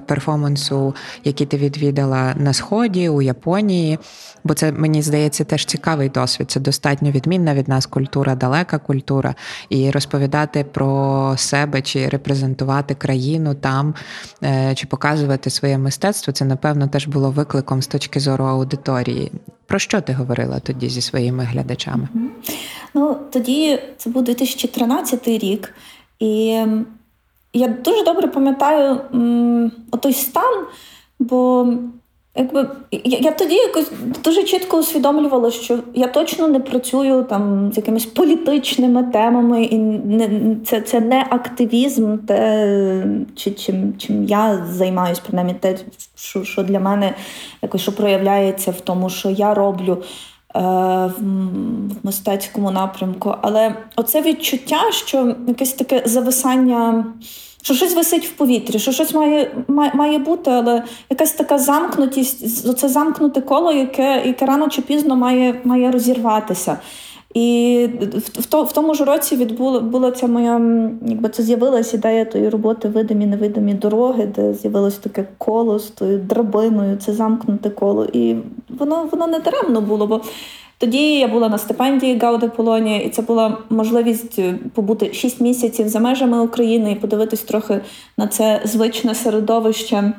перформансу, 0.08 0.96
які 1.24 1.46
ти 1.46 1.58
відвідала 1.58 2.34
на 2.38 2.54
Сході, 2.54 3.10
у 3.10 3.22
Японії? 3.22 4.00
бо 4.44 4.54
це 4.54 4.72
мені 4.72 5.02
здається 5.02 5.44
теж 5.44 5.66
цікавий 5.66 6.10
досвід. 6.10 6.52
Це 6.52 6.60
достатньо 6.60 7.12
відмінна 7.12 7.54
від 7.54 7.68
нас 7.68 7.86
культура, 7.86 8.36
далека 8.36 8.78
культура, 8.78 9.36
і 9.70 9.92
розповідати 9.92 10.64
про 10.64 11.34
себе 11.38 11.82
чи 11.82 12.10
репрезентувати 12.10 12.96
країну 12.96 13.56
там, 13.56 13.94
е, 14.44 14.76
чи 14.76 14.88
показувати 14.88 15.50
своє 15.50 15.78
мистецтво. 15.78 16.34
Це 16.34 16.46
напевно 16.46 16.88
теж 16.88 17.08
було 17.08 17.32
викликом 17.32 17.82
з 17.82 17.88
точки 17.88 18.20
зору 18.20 18.46
аудиторії. 18.46 19.32
Про 19.66 19.80
що 19.80 20.02
ти 20.02 20.14
говорила 20.14 20.60
тоді 20.60 20.90
зі 20.90 21.02
своїми 21.02 21.44
глядачами? 21.44 22.08
Ну 22.94 23.18
тоді 23.32 23.80
це 23.98 24.10
був 24.10 24.24
2013 24.24 25.28
рік, 25.28 25.74
і 26.20 26.46
я 27.54 27.68
дуже 27.68 28.04
добре 28.04 28.28
пам'ятаю 28.28 29.02
м, 29.14 29.72
отой 29.92 30.14
стан, 30.14 30.66
бо 31.20 31.68
Якби 32.36 32.70
я, 33.04 33.32
тоді 33.32 33.56
якось 33.56 33.92
дуже 34.24 34.44
чітко 34.44 34.78
усвідомлювала, 34.78 35.52
що 35.52 35.80
я 35.94 36.08
точно 36.08 36.48
не 36.48 36.60
працюю 36.60 37.24
там 37.24 37.72
з 37.74 37.78
якимись 37.78 38.06
політичними 38.06 39.04
темами, 39.04 39.64
і 39.64 39.78
не 39.78 40.56
це 40.66 40.82
це 40.82 41.00
не 41.00 41.28
активізм, 41.30 42.18
те, 42.18 43.06
чи, 43.36 43.52
чим 43.52 43.98
чим 43.98 44.24
я 44.24 44.66
займаюся, 44.72 45.22
принаймні 45.28 45.54
те, 45.54 45.78
що 46.16 46.44
що 46.44 46.64
для 46.64 46.80
мене 46.80 47.16
якось 47.62 47.82
що 47.82 47.96
проявляється 47.96 48.72
в 48.72 48.82
тому, 48.82 49.10
що 49.10 49.30
я 49.30 49.54
роблю 49.54 49.98
е, 50.56 50.60
в 51.20 52.06
мистецькому 52.06 52.72
напрямку. 52.72 53.36
Але 53.42 53.76
оце 53.96 54.22
відчуття, 54.22 54.92
що 54.92 55.36
якесь 55.48 55.74
таке 55.74 56.04
зависання 56.06 57.06
що 57.64 57.74
щось 57.74 57.96
висить 57.96 58.26
в 58.28 58.32
повітрі, 58.32 58.80
що 58.80 58.92
щось 58.92 59.14
має 59.14 59.52
має, 59.68 59.92
має 59.94 60.18
бути, 60.18 60.52
але 60.52 60.84
якась 61.10 61.32
така 61.32 61.58
замкнутість, 61.58 62.78
це 62.78 62.90
замкнуте 62.90 63.42
коло, 63.42 63.72
яке 63.72 64.24
яке 64.26 64.46
рано 64.46 64.70
чи 64.70 64.82
пізно 64.82 65.16
має 65.16 65.62
має 65.64 65.92
розірватися. 65.92 66.78
І 67.34 67.90
в 68.38 68.42
в, 68.42 68.64
в 68.64 68.72
тому 68.74 68.94
ж 68.94 69.06
році 69.06 69.36
відбула 69.36 69.80
була 69.80 70.12
ця 70.12 70.28
моя, 70.28 70.62
якби 71.06 71.30
це 71.30 71.44
з'явилася 71.44 71.98
ідея 71.98 72.26
тої 72.26 72.50
роботи 72.50 72.88
видимі, 72.88 73.26
невидимі 73.26 73.74
дороги, 73.74 74.26
де 74.36 74.54
з'явилось 74.54 74.96
таке 74.96 75.26
коло 75.38 75.80
з 75.80 75.88
тою 75.88 76.18
драбиною, 76.18 76.98
це 76.98 77.14
замкнуте 77.14 77.70
коло. 77.70 78.06
І 78.14 78.36
воно 78.80 79.10
воно 79.12 79.28
не 79.28 79.40
даремно 79.40 79.82
було. 79.82 80.08
бо 80.08 80.22
тоді 80.84 81.20
я 81.20 81.28
була 81.28 81.50
на 81.50 81.58
стипендії 81.58 82.18
Гауде 82.18 82.48
Полонія, 82.48 82.98
і 82.98 83.10
це 83.10 83.22
була 83.22 83.58
можливість 83.70 84.40
е, 84.40 84.56
побути 84.74 85.14
6 85.14 85.42
місяців 85.42 85.90
за 85.90 86.00
межами 86.00 86.40
України 86.40 86.92
і 86.92 86.96
подивитись 86.96 87.42
трохи 87.42 87.80
на 88.18 88.28
це 88.28 88.62
звичне 88.66 89.16
середовище 89.16 90.14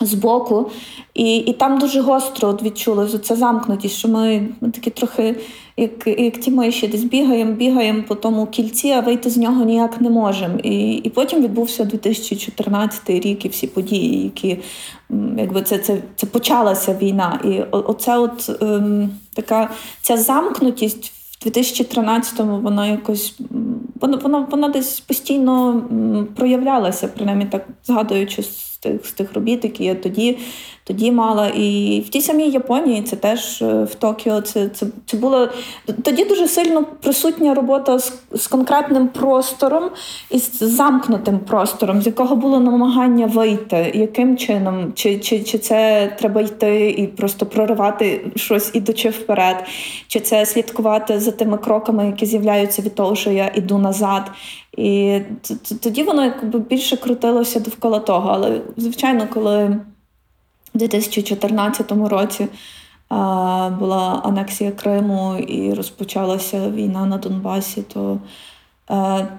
збоку. 0.00 0.70
І 1.14 1.36
і 1.36 1.52
там 1.52 1.78
дуже 1.78 2.00
гостро 2.00 2.58
відчули 2.62 3.08
ця 3.08 3.36
замкнутість, 3.36 3.94
що 3.94 4.08
ми, 4.08 4.48
ми 4.60 4.70
такі 4.70 4.90
трохи, 4.90 5.36
як 5.76 6.06
як 6.06 6.38
ті 6.38 6.50
миші, 6.50 6.88
десь 6.88 7.04
бігаємо, 7.04 7.52
бігаємо 7.52 8.02
по 8.08 8.14
тому 8.14 8.46
кільці, 8.46 8.90
а 8.90 9.00
вийти 9.00 9.30
з 9.30 9.36
нього 9.36 9.64
ніяк 9.64 10.00
не 10.00 10.10
можемо. 10.10 10.58
І 10.58 10.92
і 10.92 11.10
потім 11.10 11.42
відбувся 11.42 11.84
2014 11.84 13.10
рік 13.10 13.44
і 13.44 13.48
всі 13.48 13.66
події, 13.66 14.24
які 14.24 14.58
якби 15.38 15.62
це 15.62 15.78
це, 15.78 15.98
це 16.16 16.26
почалася 16.26 16.94
війна. 16.94 17.40
І 17.44 17.60
оце 17.70 18.18
от 18.18 18.50
ем, 18.62 19.10
така 19.34 19.70
ця 20.02 20.16
замкнутість. 20.16 21.12
В 21.44 21.48
2013-му 21.48 22.60
вона 22.60 22.86
якось 22.86 23.38
вона, 24.00 24.16
вона, 24.16 24.46
вона 24.50 24.68
десь 24.68 25.00
постійно 25.00 25.82
проявлялася, 26.36 27.08
принаймні 27.08 27.46
так 27.46 27.68
згадуючи 27.84 28.42
тих 28.80 29.06
з 29.06 29.12
тих 29.12 29.34
робіт, 29.34 29.64
які 29.64 29.84
я 29.84 29.94
тоді 29.94 30.38
тоді 30.88 31.12
мала. 31.12 31.48
І 31.48 32.00
в 32.06 32.08
тій 32.08 32.20
самій 32.20 32.50
Японії 32.50 33.02
це 33.02 33.16
теж 33.16 33.62
е, 33.62 33.84
в 33.84 33.94
Токіо. 33.94 34.40
Це 34.40 34.68
це, 34.68 34.86
це 35.06 35.16
було 35.16 35.48
тоді 36.02 36.24
дуже 36.24 36.48
сильно 36.48 36.84
присутня 36.84 37.54
робота 37.54 37.98
з, 37.98 38.12
з 38.32 38.46
конкретним 38.46 39.08
простором 39.08 39.90
і 40.30 40.38
з 40.38 40.62
замкнутим 40.62 41.38
простором, 41.38 42.02
з 42.02 42.06
якого 42.06 42.36
було 42.36 42.60
намагання 42.60 43.26
вийти, 43.26 43.92
яким 43.94 44.36
чином, 44.36 44.92
чи, 44.94 45.18
чи, 45.18 45.40
чи 45.40 45.58
це 45.58 46.10
треба 46.18 46.40
йти 46.40 46.90
і 46.90 47.06
просто 47.06 47.46
проривати 47.46 48.30
щось 48.36 48.70
ідучи 48.74 49.08
вперед, 49.08 49.64
чи 50.06 50.20
це 50.20 50.46
слідкувати 50.46 51.20
за 51.20 51.30
тими 51.30 51.58
кроками, 51.58 52.06
які 52.06 52.26
з'являються 52.26 52.82
від 52.82 52.94
того, 52.94 53.14
що 53.14 53.30
я 53.30 53.50
іду 53.54 53.78
назад. 53.78 54.30
І 54.76 55.20
тоді 55.82 56.02
воно 56.02 56.24
якби 56.24 56.58
більше 56.58 56.96
крутилося 56.96 57.60
довкола 57.60 57.98
того. 57.98 58.30
Але, 58.32 58.60
звичайно, 58.76 59.26
коли 59.34 59.76
в 60.74 60.78
2014 60.78 61.92
році 61.92 62.48
була 63.78 64.20
анексія 64.24 64.70
Криму 64.70 65.36
і 65.36 65.74
розпочалася 65.74 66.70
війна 66.70 67.06
на 67.06 67.16
Донбасі, 67.18 67.82
то 67.82 68.18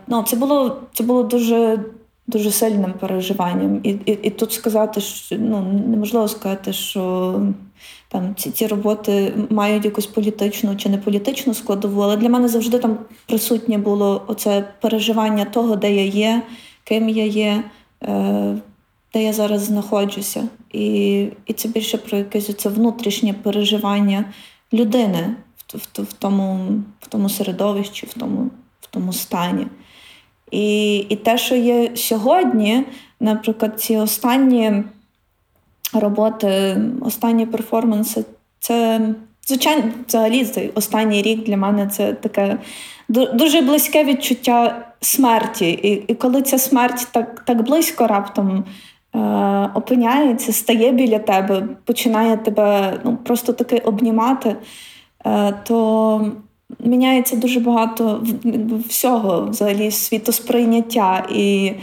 ну, 0.07 0.24
це 0.27 0.36
було 0.36 0.77
це 0.93 1.03
було 1.03 1.24
дуже 1.24 1.79
дуже 2.29 2.51
сильним 2.51 2.93
переживанням. 2.93 3.79
І 3.83 3.89
і, 3.89 4.12
і 4.12 4.29
тут 4.29 4.53
сказати, 4.53 5.01
що 5.01 5.36
ну, 5.39 5.81
неможливо 5.88 6.27
сказати, 6.27 6.74
що 6.74 7.33
там 8.09 8.36
ці 8.36 8.51
ці 8.51 8.67
роботи 8.67 9.33
мають 9.50 9.86
якусь 9.86 10.05
політичну 10.05 10.75
чи 10.75 10.89
не 10.89 10.98
політичну 10.98 11.53
складову, 11.53 12.01
але 12.01 12.17
для 12.17 12.29
мене 12.29 12.48
завжди 12.48 12.77
там 12.77 12.98
присутнє 13.25 13.77
було 13.77 14.24
оце 14.27 14.65
переживання 14.81 15.45
того, 15.45 15.75
де 15.75 15.95
я 15.95 16.05
є, 16.05 16.41
ким 16.83 17.09
я 17.09 17.25
є, 17.25 17.63
е, 18.03 18.55
де 19.13 19.24
я 19.24 19.34
зараз 19.34 19.62
знаходжуся. 19.62 20.48
І 20.72 21.28
і 21.46 21.54
це 21.54 21.68
більше 21.68 21.98
про 21.98 22.18
якесь 22.18 22.56
це 22.56 22.70
внутрішнє 22.70 23.34
переживання 23.34 24.25
людини 24.74 25.36
в, 25.74 25.78
в, 25.78 26.04
в, 26.04 26.13
тому 26.13 26.68
в 27.01 27.08
тому 27.08 27.30
середовищі, 27.30 28.06
в 28.06 28.13
тому, 28.13 28.50
в 28.82 28.88
тому 28.88 29.13
стані. 29.13 29.68
І, 30.51 30.98
І 30.98 31.16
те, 31.16 31.38
що 31.38 31.56
є 31.56 31.92
сьогодні, 31.96 32.84
наприклад, 33.20 33.82
ці 33.82 33.98
останні 33.98 34.84
роботи, 35.94 36.78
останні 37.01 37.46
перформанси. 37.46 38.25
Це, 38.60 39.01
звичайно, 39.48 39.84
взагалі 40.08 40.46
цей 40.46 40.70
останній 40.70 41.22
рік 41.22 41.44
для 41.44 41.58
мене 41.58 41.88
це 41.88 42.13
таке 42.13 42.58
дуже 43.10 43.62
близьке 43.62 44.04
відчуття 44.04 44.86
смерті. 45.01 45.70
І 45.72 46.12
і 46.12 46.16
коли 46.16 46.42
ця 46.42 46.58
смерть 46.58 47.08
так 47.12 47.44
так 47.46 47.63
близько 47.63 48.08
раптом 48.08 48.66
опиняється, 49.74 50.54
стає 50.54 50.92
біля 50.92 51.20
тебе, 51.20 51.68
починає 51.86 52.38
тебе 52.38 53.00
ну, 53.04 53.18
просто 53.18 53.54
таки 53.54 53.78
обнімати, 53.78 54.56
е, 55.25 55.54
то 55.68 56.32
міняється 56.80 57.36
дуже 57.36 57.60
багато 57.60 58.24
всього, 58.88 59.46
взагалі, 59.50 59.92
світосприйняття. 59.92 61.25
І 61.30 61.74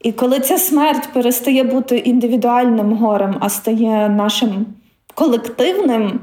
І 0.00 0.12
коли 0.12 0.40
ця 0.40 0.58
смерть 0.58 1.08
перестає 1.12 1.64
бути 1.64 1.98
індивідуальним 1.98 2.92
горем, 2.92 3.36
а 3.40 3.48
стає 3.48 4.08
нашим 4.08 4.66
колективним 5.14 6.20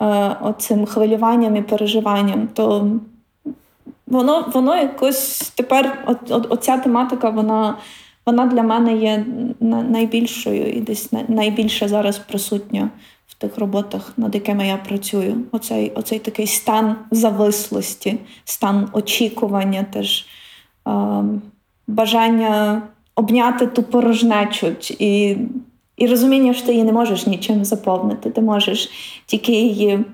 е, 0.00 0.36
оцим 0.42 0.86
хвилюванням 0.86 1.56
і 1.56 1.62
переживанням, 1.62 2.48
то 2.54 2.86
воно 4.06 4.50
воно 4.54 4.76
якось 4.76 5.52
тепер 5.56 6.04
от, 6.06 6.30
от, 6.30 6.46
оця 6.52 6.78
тематика, 6.78 7.30
вона 7.30 7.76
вона 8.26 8.46
для 8.46 8.62
мене 8.62 8.96
є 8.96 9.24
найбільшою 9.60 10.72
і 10.72 10.80
десь 10.80 11.12
найбільше 11.28 11.88
зараз 11.88 12.18
присутня 12.18 12.90
в 13.26 13.34
тих 13.34 13.58
роботах, 13.58 14.12
над 14.16 14.34
якими 14.34 14.66
я 14.66 14.76
працюю. 14.76 15.36
Оцей 15.52 15.90
оцей 15.90 16.18
такий 16.18 16.46
стан 16.46 16.96
завислості, 17.10 18.18
стан 18.44 18.88
очікування, 18.92 19.86
теж 19.92 20.26
е, 20.88 20.90
бажання 21.86 22.82
обняти 23.14 23.66
ту 23.66 23.82
порожнечу 23.82 24.66
і 24.98 25.36
і 25.96 26.06
розуміння, 26.06 26.54
що 26.54 26.66
ти 26.66 26.72
її 26.72 26.84
не 26.84 26.92
можеш 26.92 27.26
нічим 27.26 27.64
заповнити. 27.64 28.30
Ти 28.30 28.40
можеш 28.40 28.90
тільки 29.26 29.52
її 29.52 30.04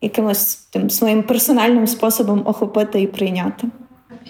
якимось 0.00 0.54
тим 0.54 0.90
своїм 0.90 1.22
персональним 1.22 1.86
способом 1.86 2.42
охопити 2.44 3.02
і 3.02 3.06
прийняти. 3.06 3.68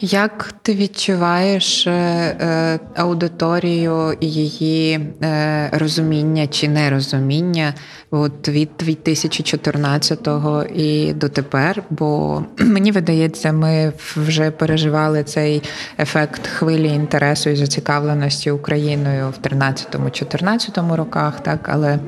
Як 0.00 0.54
ти 0.62 0.74
відчуваєш 0.74 1.86
е, 1.86 1.90
е, 1.90 2.80
аудиторію 2.96 4.16
і 4.20 4.30
її 4.30 5.00
е, 5.22 5.70
розуміння 5.72 6.46
чи 6.46 6.68
нерозуміння 6.68 7.74
от 8.10 8.48
від 8.48 8.68
2014-го 8.78 10.62
і 10.62 11.12
дотепер? 11.12 11.82
Бо 11.90 12.42
мені 12.58 12.92
видається, 12.92 13.52
ми 13.52 13.92
вже 14.16 14.50
переживали 14.50 15.24
цей 15.24 15.62
ефект 15.98 16.46
хвилі 16.46 16.88
інтересу 16.88 17.50
і 17.50 17.56
зацікавленості 17.56 18.50
Україною 18.50 19.28
в 19.28 19.46
13-14 19.46 20.94
роках, 20.94 21.40
так 21.40 21.68
але. 21.72 21.98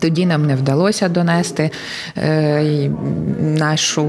Тоді 0.00 0.26
нам 0.26 0.46
не 0.46 0.56
вдалося 0.56 1.08
донести 1.08 1.70
е, 2.16 2.90
нашу 3.40 4.06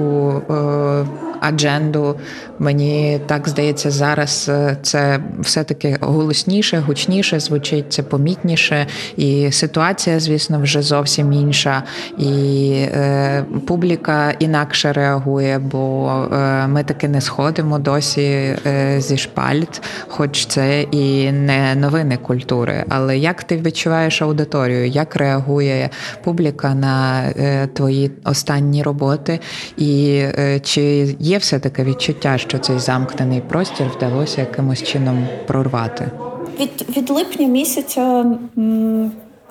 е, 0.50 1.06
адженду. 1.42 2.16
Мені 2.60 3.20
так 3.26 3.50
здається, 3.50 3.92
зараз 3.92 4.50
е, 4.50 4.78
це 4.82 5.20
все-таки 5.40 5.98
голосніше, 6.02 6.78
гучніше 6.78 7.40
звучить, 7.40 7.94
це 7.94 8.04
помітніше, 8.04 8.88
і 9.18 9.52
ситуація, 9.52 10.20
звісно, 10.20 10.62
вже 10.62 10.82
зовсім 10.82 11.34
інша. 11.34 11.84
І 12.18 12.72
е, 12.74 13.46
публіка 13.68 14.32
інакше 14.40 14.94
реагує, 14.94 15.60
бо 15.60 16.12
е, 16.34 16.68
ми 16.68 16.84
таки 16.84 17.08
не 17.08 17.22
сходимо 17.22 17.80
досі 17.80 18.22
е, 18.22 18.96
зі 19.02 19.18
шпальт, 19.18 19.82
хоч 20.08 20.46
це 20.46 20.82
і 20.82 21.32
не 21.32 21.76
новини 21.76 22.18
культури. 22.18 22.84
Але 22.90 23.18
як 23.18 23.44
ти 23.44 23.58
відчуваєш 23.58 24.22
аудиторію? 24.22 24.88
Як 24.88 25.16
реагує 25.16 25.90
публіка 26.24 26.76
на 26.76 27.22
е, 27.22 27.68
твої 27.68 28.12
останні 28.24 28.84
роботи? 28.84 29.40
І 29.78 30.22
е, 30.40 30.60
чи 30.60 31.16
є 31.20 31.31
є 31.32 31.38
все 31.38 31.60
таке 31.60 31.84
відчуття, 31.84 32.38
що 32.38 32.60
цей 32.60 32.80
замкнений 32.80 33.42
простір 33.42 33.88
вдалося 33.98 34.42
якимось 34.42 34.84
чином 34.84 35.28
прорвати? 35.48 36.12
Від 36.60 36.98
від 36.98 37.10
липня 37.10 37.48
місяця 37.48 38.26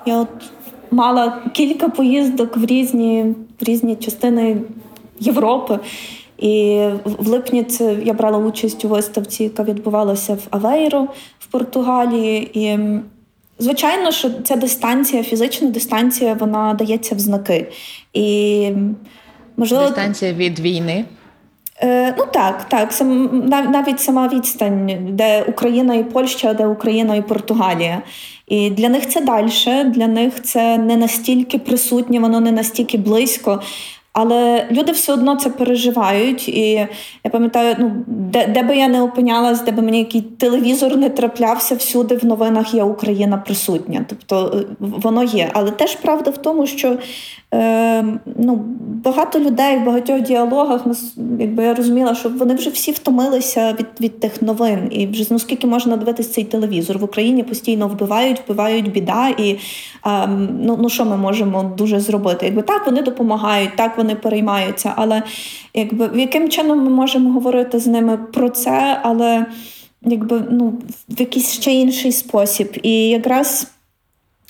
я 0.06 0.18
от 0.18 0.28
мала 0.90 1.42
кілька 1.52 1.88
поїздок 1.88 2.56
в 2.56 2.64
різні 2.64 3.34
в 3.60 3.64
різні 3.64 3.96
частини 3.96 4.56
Європи. 5.20 5.78
І 6.38 6.86
в 7.04 7.28
липні 7.28 7.64
це 7.64 7.96
я 8.04 8.12
брала 8.12 8.38
участь 8.38 8.84
у 8.84 8.88
виставці, 8.88 9.44
яка 9.44 9.62
відбувалася 9.62 10.34
в 10.34 10.46
Авейро 10.50 11.08
в 11.38 11.46
Португалії. 11.46 12.50
І 12.54 12.78
звичайно, 13.58 14.12
що 14.12 14.30
ця 14.30 14.56
дистанція, 14.56 15.22
фізична 15.22 15.70
дистанція, 15.70 16.34
вона 16.34 16.74
дається 16.74 17.14
в 17.14 17.18
знаки. 17.18 17.66
І 18.12 18.68
можливо 19.56 19.86
дистанція 19.86 20.32
від 20.32 20.60
війни. 20.60 21.04
Е, 21.82 22.14
ну 22.18 22.24
так, 22.32 22.64
так. 22.68 22.92
Сам, 22.92 23.30
навіть 23.48 24.00
сама 24.00 24.28
відстань, 24.28 24.98
де 25.10 25.42
Україна 25.42 25.94
і 25.94 26.04
Польща, 26.04 26.54
де 26.54 26.66
Україна 26.66 27.16
і 27.16 27.22
Португалія. 27.22 28.02
І 28.46 28.70
для 28.70 28.88
них 28.88 29.08
це 29.08 29.20
далі, 29.20 29.50
для 29.84 30.06
них 30.06 30.42
це 30.42 30.78
не 30.78 30.96
настільки 30.96 31.58
присутнє, 31.58 32.20
воно 32.20 32.40
не 32.40 32.52
настільки 32.52 32.98
близько. 32.98 33.62
Але 34.12 34.66
люди 34.70 34.92
все 34.92 35.12
одно 35.12 35.36
це 35.36 35.50
переживають. 35.50 36.48
І 36.48 36.70
я 37.24 37.30
пам'ятаю, 37.30 37.76
ну 37.78 37.92
де 38.06 38.46
де 38.46 38.62
би 38.62 38.76
я 38.76 38.88
не 38.88 39.02
опинялась, 39.02 39.62
де 39.62 39.72
би 39.72 39.82
мені 39.82 39.98
який 39.98 40.20
телевізор 40.20 40.96
не 40.96 41.10
траплявся, 41.10 41.74
всюди 41.74 42.16
в 42.16 42.24
новинах 42.24 42.74
є 42.74 42.82
Україна 42.82 43.36
присутня. 43.36 44.04
Тобто 44.08 44.58
е, 44.60 44.74
воно 44.80 45.22
є. 45.22 45.50
Але 45.52 45.70
теж 45.70 45.94
правда 45.94 46.30
в 46.30 46.36
тому, 46.36 46.66
що 46.66 46.96
е, 47.54 48.04
ну, 48.38 48.64
багато 49.04 49.40
людей 49.40 49.78
в 49.78 49.84
багатьох 49.84 50.20
діалогах 50.20 50.86
якби 51.40 51.64
я 51.64 51.74
розуміла, 51.74 52.14
що 52.14 52.28
вони 52.28 52.54
вже 52.54 52.70
всі 52.70 52.92
втомилися 52.92 53.72
від 53.72 53.86
від 54.00 54.20
тих 54.20 54.42
новин. 54.42 54.88
І 54.90 55.06
вже 55.06 55.26
ну, 55.30 55.38
скільки 55.38 55.66
можна 55.66 55.96
дивитися 55.96 56.32
цей 56.32 56.44
телевізор 56.44 56.98
в 56.98 57.04
Україні 57.04 57.42
постійно 57.42 57.88
вбивають, 57.88 58.42
вбивають 58.46 58.92
біда. 58.92 59.28
І 59.28 59.56
е, 60.06 60.26
ну, 60.60 60.78
ну 60.80 60.88
що 60.88 61.04
ми 61.04 61.16
можемо 61.16 61.74
дуже 61.78 62.00
зробити? 62.00 62.46
Якби 62.46 62.62
так 62.62 62.86
вони 62.86 63.02
допомагають, 63.02 63.76
так 63.76 63.98
вони 64.00 64.09
переймаються. 64.14 64.92
Але 64.96 65.22
якби 65.74 66.10
яким 66.14 66.48
чином 66.48 66.84
ми 66.84 66.90
можемо 66.90 67.30
говорити 67.30 67.78
з 67.78 67.86
ними 67.86 68.16
про 68.16 68.48
це, 68.48 69.00
але 69.02 69.46
якби 70.02 70.42
ну 70.50 70.72
в 71.08 71.20
якийсь 71.20 71.52
ще 71.52 71.72
інший 71.72 72.12
спосіб. 72.12 72.78
І 72.82 73.08
якраз. 73.08 73.70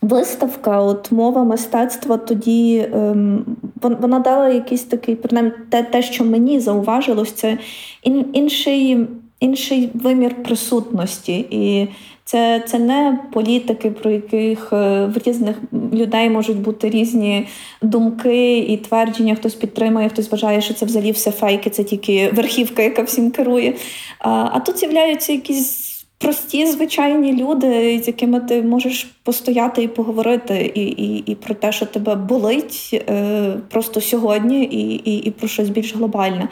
Виставка, 0.03 0.83
от 0.83 1.13
мова 1.13 1.45
мистецтва 1.45 2.17
тоді 2.17 2.89
ем, 2.95 3.45
вона 3.83 4.19
дала 4.19 4.49
якийсь 4.49 4.85
такий, 4.85 5.15
принаймні 5.15 5.53
те, 5.71 5.83
те, 5.83 6.03
що 6.03 6.25
мені 6.25 6.61
зауважилось, 6.61 7.33
це 7.33 7.59
ін, 8.03 8.27
інший 8.33 9.07
інший 9.41 9.91
вимір 9.95 10.43
присутності. 10.43 11.47
І 11.51 11.89
це 12.31 12.63
це 12.67 12.79
не 12.79 13.19
політики, 13.33 13.91
про 13.91 14.11
яких 14.11 14.73
е, 14.73 15.07
в 15.07 15.19
різних 15.27 15.57
людей 15.93 16.31
можуть 16.31 16.57
бути 16.57 16.91
різні 16.91 17.47
думки 17.83 18.59
і 18.59 18.77
твердження. 18.77 19.35
Хтось 19.35 19.55
підтримує, 19.55 20.09
хтось 20.09 20.31
вважає, 20.31 20.61
що 20.61 20.75
це 20.75 20.87
взагалі 20.87 21.13
все 21.13 21.31
фейки, 21.31 21.71
це 21.71 21.85
тільки 21.85 22.31
верхівка, 22.33 22.83
яка 22.83 23.03
всім 23.03 23.31
керує. 23.31 23.75
А, 24.19 24.49
а 24.53 24.61
тут 24.61 24.79
з'являються 24.79 25.33
якісь 25.33 26.05
прості 26.19 26.67
звичайні 26.67 27.37
люди, 27.37 28.01
з 28.05 28.07
якими 28.07 28.41
ти 28.41 28.63
можеш 28.63 29.05
постояти 29.23 29.83
і 29.83 29.89
поговорити, 29.89 30.73
і 30.75 30.83
і, 30.83 31.19
і 31.19 31.35
про 31.35 31.55
те, 31.55 31.73
що 31.73 31.87
тебе 31.87 32.15
болить 32.15 32.91
е, 33.09 33.53
просто 33.71 34.01
сьогодні, 34.01 34.65
і, 34.65 35.11
і, 35.11 35.17
і 35.17 35.31
про 35.31 35.49
щось 35.49 35.69
більш 35.69 35.95
глобальне. 35.95 36.49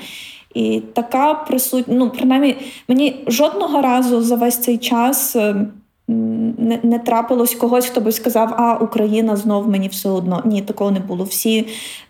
І 0.58 0.82
така 0.92 1.34
присутня, 1.34 1.94
ну 1.96 2.10
принаймні, 2.10 2.56
мені 2.88 3.24
жодного 3.26 3.82
разу 3.82 4.22
за 4.22 4.36
весь 4.36 4.58
цей 4.58 4.78
час. 4.78 5.36
Е, 5.36 5.66
не 6.08 6.80
не 6.82 6.98
трапилось 6.98 7.54
когось, 7.54 7.86
хто 7.86 8.00
би 8.00 8.12
сказав, 8.12 8.54
а 8.56 8.74
Україна 8.74 9.36
знов 9.36 9.68
мені 9.68 9.88
все 9.88 10.08
одно. 10.08 10.42
Ні, 10.44 10.62
такого 10.62 10.90
не 10.90 11.00
було. 11.00 11.24
Всі 11.24 11.66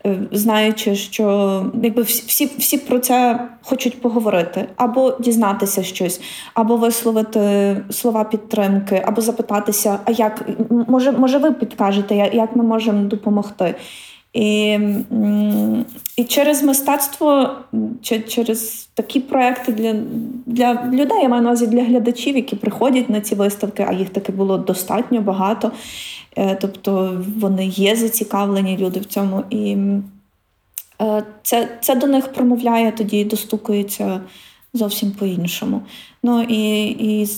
е, 0.06 0.18
знаючи, 0.32 0.94
що 0.94 1.64
якби 1.82 2.02
всі 2.02 2.50
всі 2.58 2.78
про 2.78 2.98
це 2.98 3.48
хочуть 3.62 4.00
поговорити, 4.00 4.68
або 4.76 5.16
дізнатися 5.20 5.82
щось, 5.82 6.20
або 6.54 6.76
висловити 6.76 7.40
слова 7.90 8.24
підтримки, 8.24 9.02
або 9.06 9.20
запитатися, 9.20 9.98
а 10.04 10.10
як 10.10 10.48
може, 10.88 11.12
може 11.12 11.38
ви 11.38 11.52
підкажете, 11.52 12.30
як 12.32 12.56
ми 12.56 12.64
можемо 12.64 13.02
допомогти. 13.02 13.74
І 14.32 14.78
і 16.16 16.24
через 16.24 16.62
мистецтво, 16.62 17.50
через 18.28 18.88
такі 18.94 19.20
проекти 19.20 19.72
для 19.72 19.92
для 20.46 20.90
людей, 20.92 21.22
я 21.22 21.28
маю 21.28 21.42
на 21.42 21.48
увазі 21.48 21.66
для 21.66 21.84
глядачів, 21.84 22.36
які 22.36 22.56
приходять 22.56 23.10
на 23.10 23.20
ці 23.20 23.34
виставки, 23.34 23.86
а 23.88 23.92
їх 23.92 24.10
таки 24.10 24.32
було 24.32 24.58
достатньо 24.58 25.20
багато. 25.20 25.72
Е, 26.36 26.56
тобто 26.60 27.22
вони 27.38 27.66
є 27.66 27.96
зацікавлені 27.96 28.78
люди 28.78 29.00
в 29.00 29.04
цьому. 29.04 29.44
І 29.50 29.76
е, 31.02 31.22
це 31.42 31.68
це 31.80 31.94
до 31.94 32.06
них 32.06 32.32
промовляє, 32.32 32.92
тоді 32.92 33.24
достукується 33.24 34.20
зовсім 34.74 35.10
по-іншому. 35.10 35.82
Ну 36.22 36.42
і 36.42 36.86
і 36.86 37.28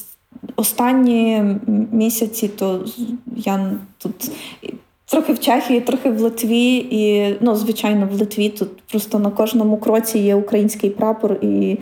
останні 0.56 1.44
місяці, 1.92 2.48
то 2.48 2.84
я 3.36 3.70
тут 3.98 4.30
Трохи 5.10 5.32
в 5.32 5.40
Чехії, 5.40 5.80
трохи 5.80 6.10
в 6.10 6.20
Литві, 6.20 6.76
і 6.76 7.34
ну, 7.40 7.54
звичайно, 7.54 8.08
в 8.12 8.14
Литві 8.14 8.48
тут 8.48 8.82
просто 8.82 9.18
на 9.18 9.30
кожному 9.30 9.76
кроці 9.76 10.18
є 10.18 10.34
український 10.34 10.90
прапор, 10.90 11.32
і 11.32 11.78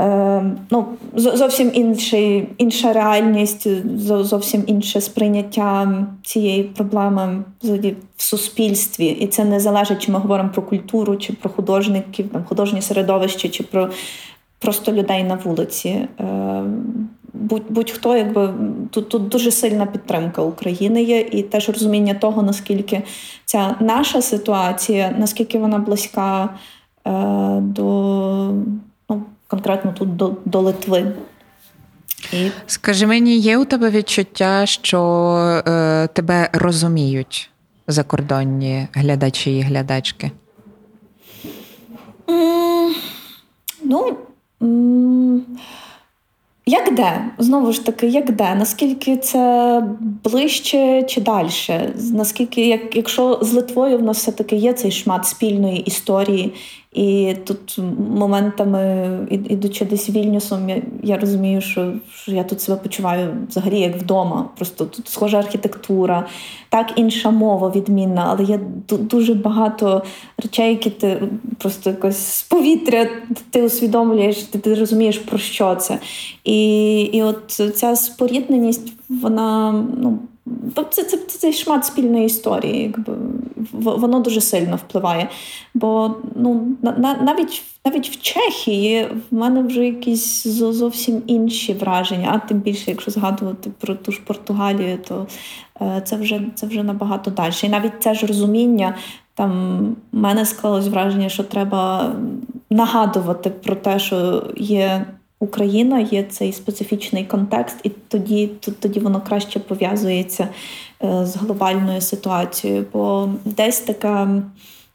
е, 0.00 0.56
ну, 0.70 0.86
зовсім 1.14 1.70
інший, 1.74 2.48
інша 2.58 2.92
реальність, 2.92 3.68
зовсім 4.06 4.64
інше 4.66 5.00
сприйняття 5.00 6.06
цієї 6.22 6.62
проблеми 6.62 7.44
в 7.62 8.22
суспільстві. 8.22 9.06
І 9.06 9.26
це 9.26 9.44
не 9.44 9.60
залежить, 9.60 9.98
чи 9.98 10.12
ми 10.12 10.18
говоримо 10.18 10.50
про 10.54 10.62
культуру, 10.62 11.16
чи 11.16 11.32
про 11.32 11.50
художників, 11.50 12.28
там, 12.28 12.44
художнє 12.44 12.82
середовище, 12.82 13.48
чи 13.48 13.62
про 13.62 13.90
просто 14.58 14.92
людей 14.92 15.24
на 15.24 15.34
вулиці. 15.34 15.88
Е, 15.88 16.64
будь-хто, 17.34 18.16
якби 18.16 18.54
тут 18.90 19.08
тут 19.08 19.28
дуже 19.28 19.50
сильна 19.50 19.86
підтримка 19.86 20.42
України 20.42 21.02
є, 21.02 21.20
і 21.20 21.42
теж 21.42 21.68
розуміння 21.68 22.14
того, 22.14 22.42
наскільки 22.42 23.02
ця 23.44 23.76
наша 23.80 24.22
ситуація, 24.22 25.14
наскільки 25.18 25.58
вона 25.58 25.78
близька 25.78 26.44
е, 26.44 27.10
до 27.60 27.84
ну, 29.08 29.22
конкретно 29.46 29.92
тут 29.92 30.16
до, 30.16 30.36
до 30.44 30.60
Литви. 30.60 31.12
І... 32.32 32.50
Скажи 32.66 33.06
мені, 33.06 33.38
є 33.38 33.58
у 33.58 33.64
тебе 33.64 33.90
відчуття, 33.90 34.66
що 34.66 35.00
е, 35.66 36.08
тебе 36.12 36.50
розуміють 36.52 37.50
закордонні 37.86 38.88
глядачі 38.92 39.58
і 39.58 39.60
глядачки? 39.60 40.30
Mm, 42.26 42.90
ну. 43.82 44.16
Mm, 44.60 45.40
як 46.66 46.94
де? 46.94 47.30
Знову 47.38 47.72
ж 47.72 47.86
таки, 47.86 48.06
як 48.06 48.32
де? 48.32 48.54
Наскільки 48.54 49.16
це 49.16 49.82
ближче 50.00 51.02
чи 51.02 51.20
далі? 51.20 51.48
Наскільки, 52.12 52.66
як, 52.66 52.96
якщо 52.96 53.38
з 53.42 53.52
Литвою 53.52 53.98
в 53.98 54.02
нас 54.02 54.18
все-таки 54.18 54.56
є 54.56 54.72
цей 54.72 54.90
шмат 54.90 55.26
спільної 55.26 55.80
історії, 55.80 56.52
і 56.94 57.36
тут 57.44 57.78
моментами, 58.10 59.08
ідучи 59.30 59.84
десь 59.84 60.10
Вільнюсом, 60.10 60.68
я 60.68 60.82
я 61.02 61.18
розумію, 61.18 61.60
що, 61.60 61.92
що 62.14 62.32
я 62.32 62.44
тут 62.44 62.60
себе 62.60 62.78
почуваю 62.82 63.36
взагалі 63.48 63.80
як 63.80 63.96
вдома. 63.96 64.48
Просто 64.56 64.84
тут 64.84 65.08
схожа 65.08 65.38
архітектура, 65.38 66.26
так 66.68 66.92
інша 66.96 67.30
мова 67.30 67.72
відмінна, 67.76 68.26
але 68.28 68.44
є 68.44 68.60
дуже 68.88 69.34
багато 69.34 70.02
речей, 70.38 70.70
які 70.70 70.90
ти 70.90 71.22
просто 71.58 71.90
якось 71.90 72.26
з 72.26 72.42
повітря 72.42 73.06
ти 73.50 73.62
усвідомлюєш, 73.62 74.42
ти, 74.42 74.58
ти 74.58 74.74
розумієш, 74.74 75.18
про 75.18 75.38
що 75.38 75.74
це. 75.74 75.98
І 76.44 77.00
і 77.00 77.22
от 77.22 77.60
ця 77.74 77.96
спорідненість, 77.96 78.92
вона 79.08 79.72
ну. 79.98 80.18
Це 80.74 80.84
це, 80.84 81.02
це, 81.04 81.16
це 81.16 81.52
шмат 81.52 81.84
спільної 81.84 82.26
історії, 82.26 82.82
якби 82.82 83.14
воно 83.72 84.20
дуже 84.20 84.40
сильно 84.40 84.76
впливає. 84.76 85.28
Бо 85.74 86.14
ну, 86.34 86.76
на, 86.82 87.14
навіть 87.14 87.62
навіть 87.84 88.08
в 88.08 88.20
Чехії 88.20 89.08
в 89.30 89.34
мене 89.34 89.62
вже 89.62 89.84
якісь 89.84 90.46
зовсім 90.46 91.22
інші 91.26 91.72
враження, 91.72 92.30
а 92.34 92.48
тим 92.48 92.58
більше, 92.58 92.90
якщо 92.90 93.10
згадувати 93.10 93.70
про 93.80 93.94
ту 93.94 94.12
ж 94.12 94.20
Португалію, 94.26 94.98
то 95.08 95.26
е, 95.80 96.02
це 96.04 96.16
вже 96.16 96.40
це 96.54 96.66
вже 96.66 96.82
набагато 96.82 97.30
далі. 97.30 97.52
І 97.62 97.68
навіть 97.68 98.02
це 98.02 98.14
ж 98.14 98.26
розуміння, 98.26 98.94
там 99.34 99.80
в 100.12 100.16
мене 100.16 100.46
склалось 100.46 100.88
враження, 100.88 101.28
що 101.28 101.42
треба 101.42 102.12
нагадувати 102.70 103.50
про 103.50 103.76
те, 103.76 103.98
що 103.98 104.46
є. 104.56 105.06
Україна 105.44 105.98
є 106.00 106.22
цей 106.22 106.52
специфічний 106.52 107.24
контекст, 107.24 107.76
і 107.82 107.88
тоді 107.88 108.50
тоді 108.80 109.00
воно 109.00 109.20
краще 109.20 109.60
пов'язується 109.60 110.48
е, 111.04 111.26
з 111.26 111.36
глобальною 111.36 112.00
ситуацією. 112.00 112.86
Бо 112.92 113.28
десь 113.44 113.80
така 113.80 114.42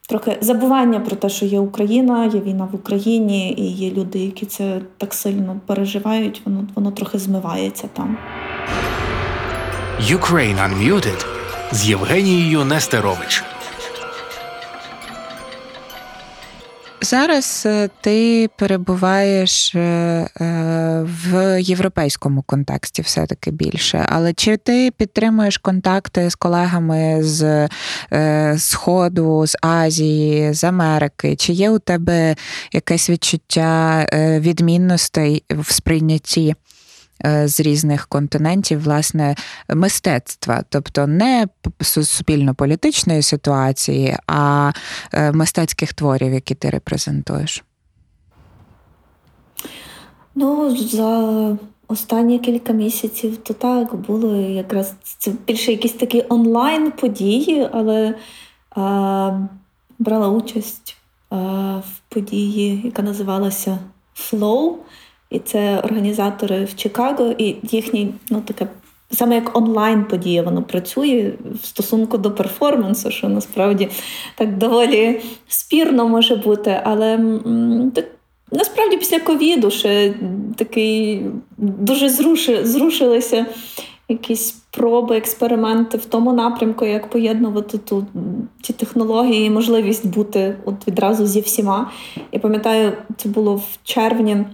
трохи 0.08 0.38
забування 0.42 1.00
про 1.00 1.16
те, 1.16 1.30
що 1.30 1.46
є 1.46 1.60
Україна, 1.60 2.26
є 2.26 2.40
війна 2.40 2.68
в 2.72 2.76
Україні, 2.76 3.54
і 3.58 3.72
є 3.72 3.92
люди, 3.92 4.20
які 4.20 4.46
це 4.46 4.82
так 4.98 5.14
сильно 5.14 5.60
переживають, 5.66 6.42
воно 6.46 6.68
воно 6.76 6.92
трохи 6.92 7.20
змивається 7.20 7.88
там. 7.94 8.18
Ukraine 10.02 10.58
Unmuted 10.70 11.26
з 11.72 11.90
Євгенією 11.90 12.66
Нестерович. 12.66 13.44
Зараз 17.10 17.64
е, 17.66 17.90
ти 18.02 18.50
перебуваєш 18.58 19.76
е, 19.76 19.80
е, 19.80 20.28
в 21.06 21.62
європейському 21.62 22.42
контексті, 22.42 23.02
все-таки 23.02 23.52
більше. 23.52 24.06
Але 24.10 24.34
чи 24.34 24.58
ти 24.58 24.92
підтримуєш 24.98 25.58
контакти 25.58 26.30
з 26.30 26.36
колегами 26.36 27.24
з 27.24 27.70
Сходу, 28.58 29.48
з 29.48 29.58
Азії, 29.62 30.54
з 30.54 30.64
Америки? 30.64 31.36
Чи 31.36 31.54
є 31.54 31.70
у 31.70 31.80
тебе 31.80 32.36
якесь 32.74 33.10
відчуття 33.10 34.06
відмінностей 34.40 35.44
в 35.50 35.74
сприйнятті? 35.74 36.56
Е, 37.26 37.48
з 37.48 37.60
різних 37.60 38.08
континентів 38.08 38.84
власне 38.84 39.36
мистецтва, 39.70 40.64
тобто 40.70 41.08
не 41.08 41.48
суспільно-політичної 41.82 43.22
ситуації, 43.22 44.18
а 44.28 44.72
е, 45.14 45.32
мистецьких 45.32 45.94
творів, 45.94 46.34
які 46.34 46.56
ти 46.56 46.70
репрезентуєш? 46.70 47.64
Ну, 50.36 50.78
за 50.78 51.58
останні 51.88 52.40
кілька 52.40 52.74
місяців 52.74 53.38
то 53.38 53.54
так 53.54 53.96
було 53.96 54.36
якраз 54.36 54.94
це 55.18 55.32
більше 55.48 55.72
якісь 55.72 55.94
такі 55.94 56.26
онлайн-події, 56.30 57.70
але 57.72 58.16
а, 58.76 59.40
брала 60.00 60.28
участь 60.30 60.98
а, 61.30 61.36
в 61.78 62.00
події, 62.10 62.82
яка 62.86 63.02
називалася 63.02 63.80
Flow. 64.16 64.76
І 65.30 65.40
це 65.40 65.80
організатори 65.80 66.66
в 66.66 66.76
Чикаго, 66.76 67.34
і 67.38 67.56
їхній, 67.64 68.14
ну 68.30 68.42
таке 68.42 68.68
саме 69.12 69.36
як 69.36 69.58
онлайн-подія, 69.58 70.44
воно 70.44 70.64
працює 70.64 71.34
в 71.62 71.66
стосунку 71.66 72.18
до 72.18 72.32
перформансу, 72.32 73.12
що 73.12 73.30
насправді 73.30 73.90
так 74.36 74.58
доволі 74.58 75.22
спірно 75.48 76.08
може 76.08 76.36
бути. 76.36 76.82
Але 76.84 77.18
так, 77.96 78.06
насправді 78.52 78.98
після 78.98 79.20
ковіду 79.20 79.72
ще 79.72 80.14
такий 80.56 81.26
дуже 81.58 82.10
зруши, 82.10 82.66
зрушилися 82.66 83.46
якісь 84.10 84.52
проби, 84.52 85.18
експерименти 85.18 85.98
в 85.98 86.06
тому 86.06 86.34
напрямку, 86.34 86.86
як 86.86 87.10
поєднувати 87.10 87.78
ту, 87.78 88.06
ті 88.62 88.74
технології 88.74 89.46
і 89.46 89.50
можливість 89.50 90.08
бути 90.08 90.58
от 90.66 90.88
відразу 90.88 91.28
зі 91.28 91.42
всіма. 91.42 91.92
Я 92.32 92.40
пам'ятаю, 92.40 92.92
це 93.18 93.30
було 93.30 93.56
в 93.56 93.80
червні. 93.84 94.46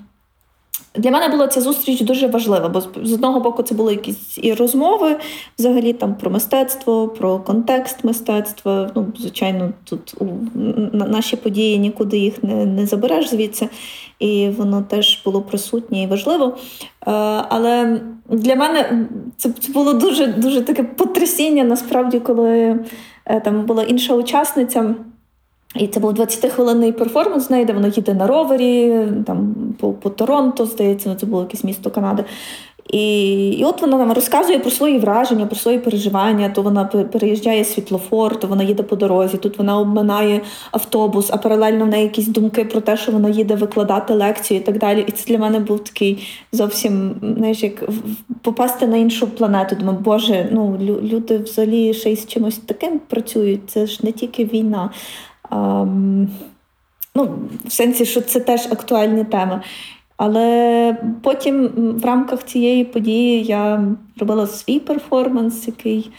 Для 0.97 1.11
мене 1.11 1.29
була 1.29 1.47
ця 1.47 1.61
зустріч 1.61 2.01
дуже 2.01 2.27
важлива, 2.27 2.69
бо 2.69 2.81
з 3.03 3.13
одного 3.13 3.39
боку 3.39 3.63
це 3.63 3.75
були 3.75 3.91
якісь 3.91 4.39
і 4.41 4.53
розмови 4.53 5.15
взагалі 5.59 5.93
там 5.93 6.15
про 6.15 6.31
мистецтво, 6.31 7.07
про 7.07 7.39
контекст 7.39 8.03
мистецтва. 8.03 8.91
Ну, 8.95 9.05
звичайно, 9.17 9.71
тут 9.83 10.15
у 10.19 10.25
наші 10.93 11.35
події 11.35 11.79
нікуди 11.79 12.17
їх 12.17 12.43
не 12.43 12.65
не 12.65 12.85
забереш 12.85 13.29
звідси, 13.29 13.69
і 14.19 14.49
воно 14.49 14.81
теж 14.81 15.21
було 15.25 15.41
присутнє 15.41 16.03
і 16.03 16.07
важливо. 16.07 16.45
Е, 16.47 17.11
але 17.49 18.01
для 18.29 18.55
мене 18.55 19.07
це 19.37 19.49
було 19.73 19.93
дуже 19.93 20.27
дуже 20.27 20.61
таке 20.61 20.83
потрясіння, 20.83 21.63
насправді, 21.63 22.19
коли 22.19 22.79
е, 23.25 23.39
там 23.39 23.65
була 23.65 23.83
інша 23.83 24.13
учасниця. 24.13 24.95
І 25.75 25.87
це 25.87 25.99
був 25.99 26.11
20-хвилинний 26.11 26.91
перформанс 26.91 27.47
з 27.47 27.49
неї, 27.49 27.65
де 27.65 27.73
вона 27.73 27.87
їде 27.87 28.13
на 28.13 28.27
ровері, 28.27 29.07
там 29.25 29.55
по 29.79 29.93
по 29.93 30.09
Торонто, 30.09 30.65
здається, 30.65 31.09
ну, 31.09 31.15
це 31.15 31.25
було 31.25 31.41
якесь 31.41 31.63
місто 31.63 31.91
Канади. 31.91 32.23
І 32.89 33.49
і 33.49 33.63
от 33.63 33.81
вона 33.81 33.97
нам 33.97 34.11
розказує 34.11 34.59
про 34.59 34.71
свої 34.71 34.99
враження, 34.99 35.45
про 35.45 35.55
свої 35.55 35.79
переживання. 35.79 36.49
То 36.49 36.61
вона 36.61 36.85
переїжджає 36.85 37.63
світлофор, 37.63 38.39
то 38.39 38.47
вона 38.47 38.63
їде 38.63 38.83
по 38.83 38.95
дорозі, 38.95 39.37
тут 39.37 39.57
вона 39.57 39.79
обминає 39.79 40.41
автобус, 40.71 41.29
а 41.31 41.37
паралельно 41.37 41.85
в 41.85 41.87
неї 41.87 42.03
якісь 42.03 42.27
думки 42.27 42.65
про 42.65 42.81
те, 42.81 42.97
що 42.97 43.11
вона 43.11 43.29
їде 43.29 43.55
викладати 43.55 44.13
лекцію 44.13 44.59
і 44.59 44.63
так 44.63 44.77
далі. 44.77 45.05
І 45.07 45.11
це 45.11 45.25
для 45.27 45.37
мене 45.37 45.59
був 45.59 45.83
такий 45.83 46.27
зовсім 46.51 47.15
знаєш, 47.37 47.63
як 47.63 47.83
попасти 48.41 48.87
на 48.87 48.97
іншу 48.97 49.27
планету. 49.27 49.75
Думаю, 49.75 49.99
Боже, 49.99 50.49
ну 50.51 50.77
люди 51.03 51.37
взагалі 51.37 51.93
ще 51.93 52.11
й 52.11 52.15
з 52.15 52.27
чимось 52.27 52.57
таким 52.57 52.99
працюють. 53.07 53.61
Це 53.67 53.85
ж 53.85 53.99
не 54.03 54.11
тільки 54.11 54.45
війна. 54.45 54.89
Ну, 57.15 57.29
В 57.65 57.71
сенсі, 57.71 58.05
що 58.05 58.21
це 58.21 58.39
теж 58.39 58.65
актуальні 58.65 59.23
теми. 59.23 59.61
Але 60.17 60.97
потім 61.21 61.67
в 62.01 62.05
рамках 62.05 62.43
цієї 62.43 62.85
події 62.85 63.43
я 63.43 63.83
робила 64.19 64.47
свій 64.47 64.79
перформанс, 64.79 65.67
який 65.67 66.11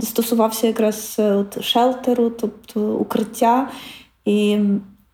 стосувався 0.00 0.66
якраз 0.66 1.16
е, 1.18 1.32
от 1.32 1.64
шелтеру, 1.64 2.30
тобто 2.30 2.92
укриття. 2.92 3.68
І 4.24 4.58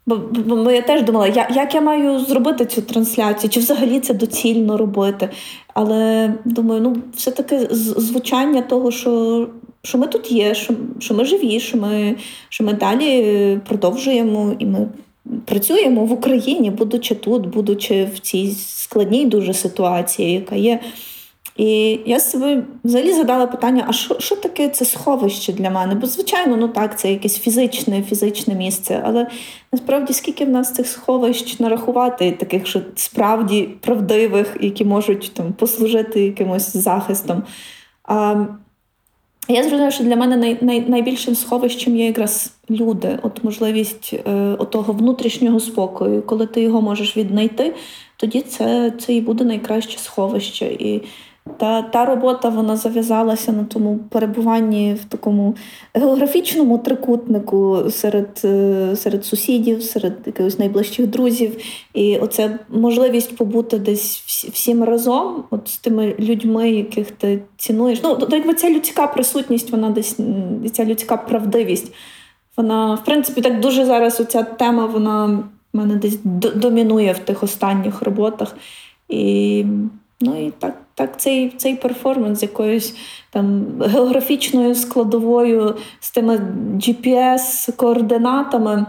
Бо, 0.08 0.16
бо 0.46 0.70
я 0.70 0.82
теж 0.82 1.02
думала, 1.02 1.26
як, 1.26 1.56
як 1.56 1.74
я 1.74 1.80
маю 1.80 2.18
зробити 2.18 2.66
цю 2.66 2.82
трансляцію, 2.82 3.50
чи 3.50 3.60
взагалі 3.60 4.00
це 4.00 4.14
доцільно 4.14 4.76
робити. 4.76 5.28
Але 5.74 6.32
думаю, 6.44 6.80
ну 6.80 6.96
все-таки 7.14 7.66
звучання 7.70 8.62
того, 8.62 8.90
що 8.90 9.48
що 9.86 9.98
ми 9.98 10.06
тут 10.06 10.32
є, 10.32 10.54
що 10.54 10.74
що 10.98 11.14
ми 11.14 11.24
живі, 11.24 11.60
що 11.60 11.78
ми, 11.78 12.16
що 12.48 12.64
ми 12.64 12.72
далі 12.72 13.60
продовжуємо 13.68 14.54
і 14.58 14.66
ми 14.66 14.88
працюємо 15.44 16.04
в 16.04 16.12
Україні, 16.12 16.70
будучи 16.70 17.14
тут, 17.14 17.46
будучи 17.46 18.08
в 18.14 18.18
цій 18.18 18.50
складній 18.66 19.26
дуже 19.26 19.54
ситуації, 19.54 20.32
яка 20.32 20.54
є. 20.54 20.80
І 21.56 22.00
я 22.06 22.20
собі 22.20 22.62
взагалі 22.84 23.12
задала 23.12 23.46
питання: 23.46 23.84
а 23.88 23.92
що 23.92 24.20
що 24.20 24.36
таке 24.36 24.68
це 24.68 24.84
сховище 24.84 25.52
для 25.52 25.70
мене? 25.70 25.94
Бо, 25.94 26.06
звичайно, 26.06 26.56
ну 26.56 26.68
так, 26.68 26.98
це 26.98 27.10
якесь 27.10 27.38
фізичне, 27.38 28.02
фізичне 28.02 28.54
місце. 28.54 29.02
Але 29.04 29.26
насправді 29.72 30.12
скільки 30.12 30.44
в 30.44 30.48
нас 30.48 30.72
цих 30.74 30.86
сховищ 30.86 31.60
нарахувати, 31.60 32.32
таких, 32.32 32.66
що 32.66 32.80
справді 32.94 33.62
правдивих, 33.80 34.56
які 34.60 34.84
можуть 34.84 35.32
там 35.34 35.52
послужити 35.52 36.20
якимось 36.20 36.76
захистом. 36.76 37.42
А, 38.04 38.46
я 39.48 39.62
зрозуміла, 39.62 39.90
що 39.90 40.04
для 40.04 40.16
мене 40.16 40.36
най, 40.36 40.58
най, 40.60 40.80
найбільшим 40.80 41.34
сховищем 41.34 41.96
є 41.96 42.06
якраз 42.06 42.52
люди, 42.70 43.18
от 43.22 43.44
можливість 43.44 44.14
е, 44.14 44.32
отого 44.58 44.92
внутрішнього 44.92 45.60
спокою. 45.60 46.22
Коли 46.22 46.46
ти 46.46 46.60
його 46.60 46.82
можеш 46.82 47.16
віднайти, 47.16 47.74
тоді 48.16 48.40
це 48.40 48.92
це 48.98 49.14
і 49.14 49.20
буде 49.20 49.44
найкраще 49.44 49.98
сховище. 49.98 50.66
І 50.66 51.02
та 51.58 51.82
та 51.82 52.04
робота 52.04 52.48
вона 52.48 52.76
зав'язалася 52.76 53.52
на 53.52 53.64
тому 53.64 53.98
перебуванні 54.10 54.94
в 54.94 55.04
такому 55.04 55.54
географічному 55.94 56.78
трикутнику 56.78 57.82
серед 57.90 58.40
е, 58.44 58.96
серед 58.96 59.24
сусідів, 59.24 59.82
серед 59.82 60.14
якихось 60.26 60.58
найближчих 60.58 61.06
друзів. 61.06 61.56
І 61.94 62.18
оце 62.18 62.58
можливість 62.68 63.36
побути 63.36 63.78
десь 63.78 64.18
всім 64.52 64.84
разом, 64.84 65.44
от 65.50 65.68
з 65.68 65.78
тими 65.78 66.14
людьми, 66.18 66.70
яких 66.70 67.10
ти 67.10 67.42
цінуєш. 67.56 68.00
Ну, 68.02 68.14
то 68.14 68.36
якби 68.36 68.54
ця 68.54 68.70
людська 68.70 69.06
присутність, 69.06 69.70
вона 69.70 69.90
десь 69.90 70.18
ця 70.72 70.84
людська 70.84 71.16
правдивість. 71.16 71.92
Вона, 72.56 72.94
в 72.94 73.04
принципі, 73.04 73.40
так 73.40 73.60
дуже 73.60 73.84
зараз 73.84 74.20
оця 74.20 74.42
тема, 74.42 74.86
вона 74.86 75.26
в 75.26 75.76
мене 75.76 75.94
десь 75.94 76.18
домінує 76.54 77.12
в 77.12 77.18
тих 77.18 77.42
останніх 77.42 78.02
роботах. 78.02 78.56
І 79.08 79.64
ну 80.20 80.46
і 80.46 80.50
так 80.58 80.85
так, 80.96 81.20
цей 81.20 81.50
цей 81.50 81.76
перформанс 81.76 82.42
якоюсь 82.42 82.96
там 83.30 83.66
географічною 83.82 84.74
складовою, 84.74 85.74
з 86.00 86.10
тими 86.10 86.36
GPS-координатами. 86.74 88.86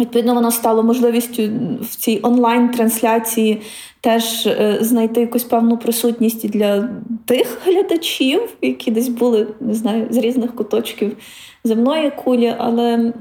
Відповідно, 0.00 0.34
воно 0.34 0.50
стало 0.50 0.82
можливістю 0.82 1.42
в 1.80 1.96
цій 1.96 2.20
онлайн-трансляції 2.22 3.60
теж 4.00 4.46
е, 4.46 4.78
знайти 4.80 5.20
якусь 5.20 5.44
певну 5.44 5.76
присутність 5.76 6.50
для 6.50 6.88
тих 7.26 7.58
глядачів, 7.64 8.56
які 8.62 8.90
десь 8.90 9.08
були, 9.08 9.46
не 9.60 9.74
знаю, 9.74 10.06
з 10.10 10.16
різних 10.16 10.54
куточків 10.54 11.16
земної 11.64 12.10
кулі. 12.10 12.54
Але 12.58 13.12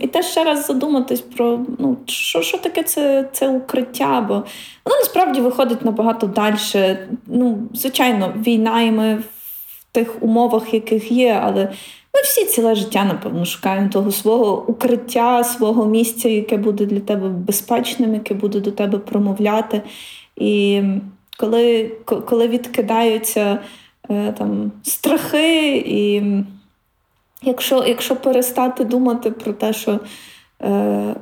і 0.00 0.06
теж 0.06 0.26
ще 0.26 0.44
раз 0.44 0.66
задуматись 0.66 1.20
про 1.20 1.60
ну, 1.78 1.96
що 2.06 2.42
що 2.42 2.58
таке 2.58 2.82
це 2.82 3.28
це 3.32 3.48
укриття, 3.48 4.20
бо 4.28 4.34
воно 4.84 4.96
насправді 5.00 5.40
виходить 5.40 5.84
набагато 5.84 6.26
далі. 6.26 6.56
Ну, 7.26 7.58
Звичайно, 7.74 8.34
війна, 8.46 8.82
і 8.82 8.90
ми 8.90 9.14
в 9.66 9.84
тих 9.92 10.22
умовах, 10.22 10.74
яких 10.74 11.12
є, 11.12 11.40
але. 11.42 11.68
Ми 12.14 12.22
всі 12.22 12.44
ціле 12.44 12.74
життя, 12.74 13.04
напевно, 13.04 13.44
шукаємо 13.44 13.88
того 13.88 14.12
свого 14.12 14.64
укриття, 14.66 15.44
свого 15.44 15.86
місця, 15.86 16.28
яке 16.28 16.56
буде 16.56 16.86
для 16.86 17.00
тебе 17.00 17.28
безпечним, 17.28 18.14
яке 18.14 18.34
буде 18.34 18.60
до 18.60 18.70
тебе 18.70 18.98
промовляти. 18.98 19.82
І 20.36 20.82
коли 21.38 21.92
коли 22.04 22.48
відкидаються 22.48 23.58
е, 24.10 24.32
там 24.38 24.72
страхи, 24.82 25.76
і 25.76 26.22
якщо 27.42 27.84
якщо 27.86 28.16
перестати 28.16 28.84
думати 28.84 29.30
про 29.30 29.52
те, 29.52 29.72
що 29.72 30.00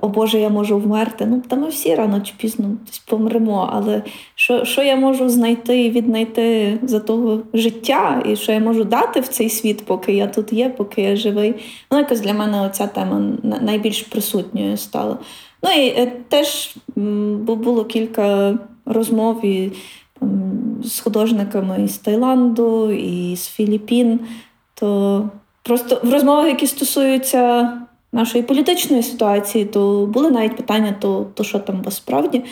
о 0.01 0.09
Боже, 0.09 0.39
я 0.39 0.49
можу 0.49 0.79
вмерти. 0.79 1.27
Ну, 1.27 1.43
та 1.49 1.57
ми 1.57 1.69
всі 1.69 1.95
рано 1.95 2.21
чи 2.21 2.35
пізно 2.37 2.69
помремо. 3.07 3.71
Але 3.73 4.03
що 4.35 4.65
що 4.65 4.83
я 4.83 4.97
можу 4.97 5.29
знайти 5.29 5.85
і 5.85 5.91
віднайти 5.91 6.79
за 6.83 7.01
того 7.01 7.41
життя, 7.55 8.23
і 8.27 8.37
що 8.37 8.53
я 8.53 8.61
можу 8.61 8.85
дати 8.85 9.21
в 9.21 9.29
цей 9.29 9.51
світ, 9.51 9.87
поки 9.87 10.13
я 10.13 10.27
тут 10.27 10.53
є, 10.53 10.69
поки 10.69 11.03
я 11.03 11.17
живий. 11.17 11.55
Ну, 11.91 11.99
якось 11.99 12.21
для 12.21 12.33
мене 12.33 12.61
оця 12.61 12.87
тема 12.87 13.23
найбільш 13.43 14.03
присутньою 14.03 14.77
стала. 14.77 15.19
Ну 15.63 15.71
і 15.71 15.87
е, 15.87 16.13
теж 16.29 16.77
було 17.47 17.85
кілька 17.85 18.59
розмов 18.87 19.45
і, 19.45 19.73
з 20.85 21.01
художниками 21.01 21.85
із 21.85 21.99
Таїланду, 21.99 22.91
і 22.91 23.37
з 23.37 23.49
Філіппін. 23.49 24.21
То 24.75 25.29
просто 25.63 26.01
в 26.03 26.13
розмовах, 26.13 26.47
які 26.47 26.67
стосуються 26.67 27.73
нашої 28.13 28.45
політичної 28.45 29.03
ситуації, 29.03 29.65
то 29.65 30.07
були 30.07 30.31
навіть 30.31 30.57
питання, 30.57 30.95
то 31.01 31.27
то 31.35 31.45
що 31.45 31.59
там 31.59 31.83
вас 31.83 31.97
справді, 31.97 32.45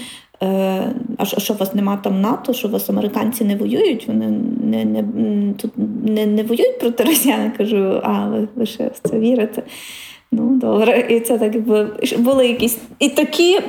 е, 0.42 0.94
а 1.16 1.24
що 1.24 1.54
у 1.54 1.56
вас 1.56 1.74
нема 1.74 1.96
там 1.96 2.20
НАТО, 2.20 2.52
що 2.52 2.68
вас 2.68 2.90
американці 2.90 3.44
не 3.44 3.56
воюють, 3.56 4.08
вони 4.08 4.26
не 4.64 4.84
не, 4.84 5.04
тут 5.52 5.70
не, 6.04 6.26
не 6.26 6.42
воюють 6.42 6.78
проти 6.78 7.04
росіян. 7.04 7.44
Я 7.44 7.50
кажу, 7.50 8.00
а 8.02 8.28
ви, 8.54 8.66
ще 8.66 8.88
в 8.88 9.08
це 9.10 9.18
вірите? 9.18 9.62
Ну, 10.32 10.56
добре, 10.56 11.06
і 11.10 11.20
це 11.20 11.38
так 11.38 11.54
якби 11.54 11.90
були 12.18 12.48
якісь 12.48 12.78
і 12.98 13.08
такі 13.08 13.60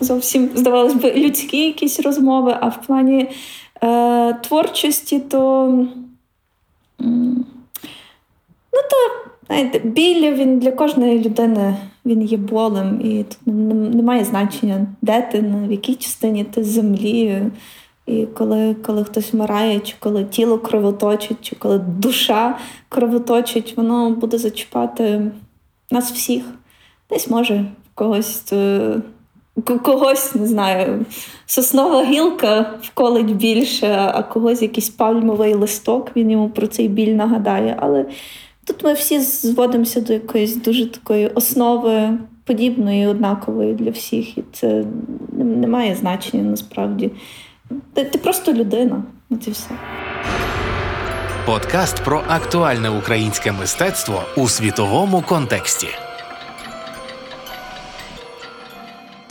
зовсім 0.00 0.50
здавалось 0.54 0.94
би 0.94 1.12
людські 1.12 1.66
якісь 1.66 2.00
розмови, 2.00 2.56
а 2.60 2.68
в 2.68 2.86
плані 2.86 3.30
е, 3.82 4.32
творчості, 4.32 5.20
то. 5.20 5.68
Ну, 8.72 8.82
то 8.90 9.30
Знаєте, 9.48 9.78
біль 9.78 10.34
він 10.34 10.58
для 10.58 10.70
кожної 10.70 11.18
людини 11.24 11.76
він 12.06 12.22
є 12.22 12.36
болем, 12.36 13.00
і 13.04 13.24
тут 13.24 13.54
немає 13.94 14.24
значення, 14.24 14.86
де 15.02 15.22
ти, 15.22 15.40
в 15.68 15.70
якій 15.70 15.94
частині 15.94 16.44
ти 16.44 16.64
землі. 16.64 17.42
І 18.06 18.26
коли 18.26 18.74
коли 18.74 19.04
хтось 19.04 19.32
вмирає, 19.32 19.80
чи 19.80 19.94
коли 19.98 20.24
тіло 20.24 20.58
кровоточить, 20.58 21.38
чи 21.40 21.56
коли 21.56 21.78
душа 21.78 22.58
кровоточить, 22.88 23.76
воно 23.76 24.10
буде 24.10 24.38
зачіпати 24.38 25.30
нас 25.90 26.12
всіх. 26.12 26.44
Десь 27.10 27.30
може 27.30 27.64
когось 27.94 28.52
когось, 29.82 30.34
не 30.34 30.46
знаю, 30.46 31.06
соснова 31.46 32.04
гілка 32.04 32.74
вколить 32.82 33.36
більше, 33.36 34.10
а 34.14 34.22
когось 34.22 34.62
якийсь 34.62 34.88
пальмовий 34.88 35.54
листок, 35.54 36.10
він 36.16 36.30
йому 36.30 36.50
про 36.50 36.66
цей 36.66 36.88
біль 36.88 37.14
нагадає. 37.14 37.76
Але 37.80 38.06
Тут 38.68 38.84
ми 38.84 38.92
всі 38.92 39.20
зводимося 39.20 40.00
до 40.00 40.12
якоїсь 40.12 40.56
дуже 40.56 40.86
такої 40.86 41.28
основи 41.28 42.10
подібної, 42.44 43.06
однакової 43.06 43.74
для 43.74 43.90
всіх. 43.90 44.38
І 44.38 44.44
це 44.52 44.84
не 45.32 45.66
має 45.66 45.94
значення 45.94 46.42
насправді. 46.42 47.10
Ти, 47.94 48.04
ти 48.04 48.18
просто 48.18 48.52
людина. 48.52 49.02
Це 49.44 49.50
все. 49.50 49.70
Подкаст 51.46 52.04
про 52.04 52.22
актуальне 52.28 52.90
українське 52.90 53.52
мистецтво 53.52 54.22
у 54.36 54.48
світовому 54.48 55.22
контексті. 55.28 55.88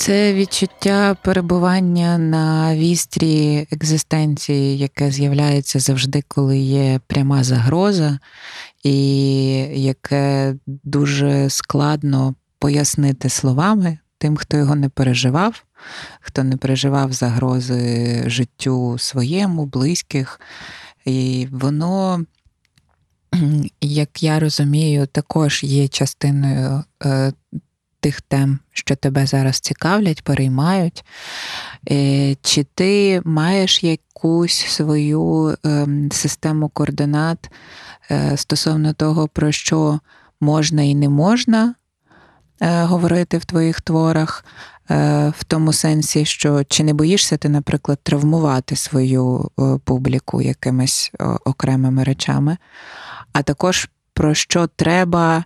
Це 0.07 0.33
відчуття 0.33 1.17
перебування 1.23 2.17
на 2.17 2.75
вістрі 2.75 3.67
екзистенції, 3.71 4.77
яке 4.77 5.11
з'являється 5.11 5.79
завжди, 5.79 6.23
коли 6.27 6.57
є 6.57 6.99
пряма 7.07 7.43
загроза, 7.43 8.19
і 8.83 8.97
яке 9.81 10.55
дуже 10.67 11.49
складно 11.49 12.35
пояснити 12.59 13.29
словами 13.29 13.97
тим, 14.17 14.37
хто 14.37 14.57
його 14.57 14.75
не 14.75 14.89
переживав, 14.89 15.63
хто 16.21 16.43
не 16.43 16.57
переживав 16.57 17.13
загрози 17.13 18.23
життю 18.27 18.97
своєму, 18.97 19.65
близьких. 19.65 20.39
І 21.05 21.47
воно, 21.51 22.25
як 23.81 24.23
я 24.23 24.39
розумію, 24.39 25.07
також 25.07 25.63
є 25.63 25.87
частиною 25.87 26.83
е, 27.05 27.33
тих 28.07 28.21
тем, 28.21 28.59
що 28.73 28.95
тебе 28.95 29.25
зараз 29.25 29.59
цікавлять, 29.59 30.21
переймають. 30.23 31.05
Е, 31.91 32.35
чи 32.41 32.63
ти 32.63 33.21
маєш 33.25 33.83
якусь 33.83 34.65
свою 34.65 35.57
ем, 35.63 36.11
систему 36.11 36.69
координат 36.69 37.51
е, 38.11 38.37
стосовно 38.37 38.93
того, 38.93 39.27
про 39.27 39.51
що 39.51 39.99
можна 40.41 40.81
і 40.83 40.95
не 40.95 41.09
можна 41.09 41.75
е, 42.61 42.83
говорити 42.83 43.37
в 43.37 43.45
твоїх 43.45 43.81
творах? 43.81 44.45
В 45.39 45.43
тому 45.47 45.73
сенсі, 45.73 46.25
що 46.25 46.63
чи 46.63 46.83
не 46.83 46.93
боїшся 46.93 47.37
ти, 47.37 47.49
наприклад, 47.49 47.99
травмувати 48.03 48.75
свою 48.75 49.51
публіку 49.83 50.41
якимись 50.41 51.11
окремими 51.45 52.03
речами, 52.03 52.57
а 53.33 53.41
також 53.41 53.89
про 54.13 54.33
що 54.33 54.67
треба 54.67 55.43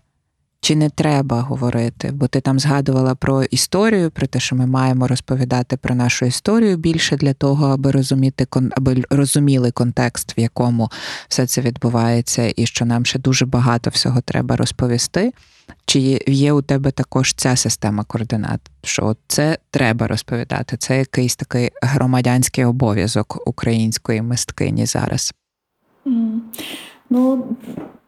чи 0.62 0.76
не 0.76 0.90
треба 0.90 1.42
говорити? 1.42 2.12
Бо 2.14 2.28
ти 2.28 2.42
там 2.42 2.60
згадувала 2.60 3.16
про 3.16 3.44
історію, 3.44 4.12
про 4.12 4.28
те, 4.28 4.40
що 4.40 4.56
ми 4.56 4.66
маємо 4.66 5.08
розповідати 5.08 5.78
про 5.78 5.96
нашу 5.96 6.26
історію 6.26 6.78
більше 6.78 7.18
для 7.18 7.34
того, 7.34 7.68
аби 7.68 7.92
розуміти 7.92 8.48
аби 8.72 9.04
розуміли 9.10 9.72
контекст, 9.72 10.38
в 10.38 10.40
якому 10.40 10.90
все 11.28 11.48
це 11.48 11.62
відбувається, 11.62 12.54
і 12.56 12.66
що 12.66 12.86
нам 12.86 13.06
ще 13.06 13.20
дуже 13.20 13.46
багато 13.46 13.90
всього 13.90 14.22
треба 14.22 14.56
розповісти. 14.56 15.34
Чи 15.86 16.24
є 16.28 16.54
у 16.54 16.62
тебе 16.62 16.92
також 16.92 17.34
ця 17.34 17.56
система 17.56 18.04
координат? 18.04 18.62
Що 18.84 19.16
це 19.28 19.58
треба 19.72 20.08
розповідати? 20.08 20.78
Це 20.78 20.98
якийсь 20.98 21.36
такий 21.36 21.72
громадянський 21.82 22.66
обов'язок 22.66 23.48
української 23.48 24.22
мисткині 24.22 24.86
зараз? 24.86 25.34
Mm. 26.06 26.40
Ну 27.10 27.46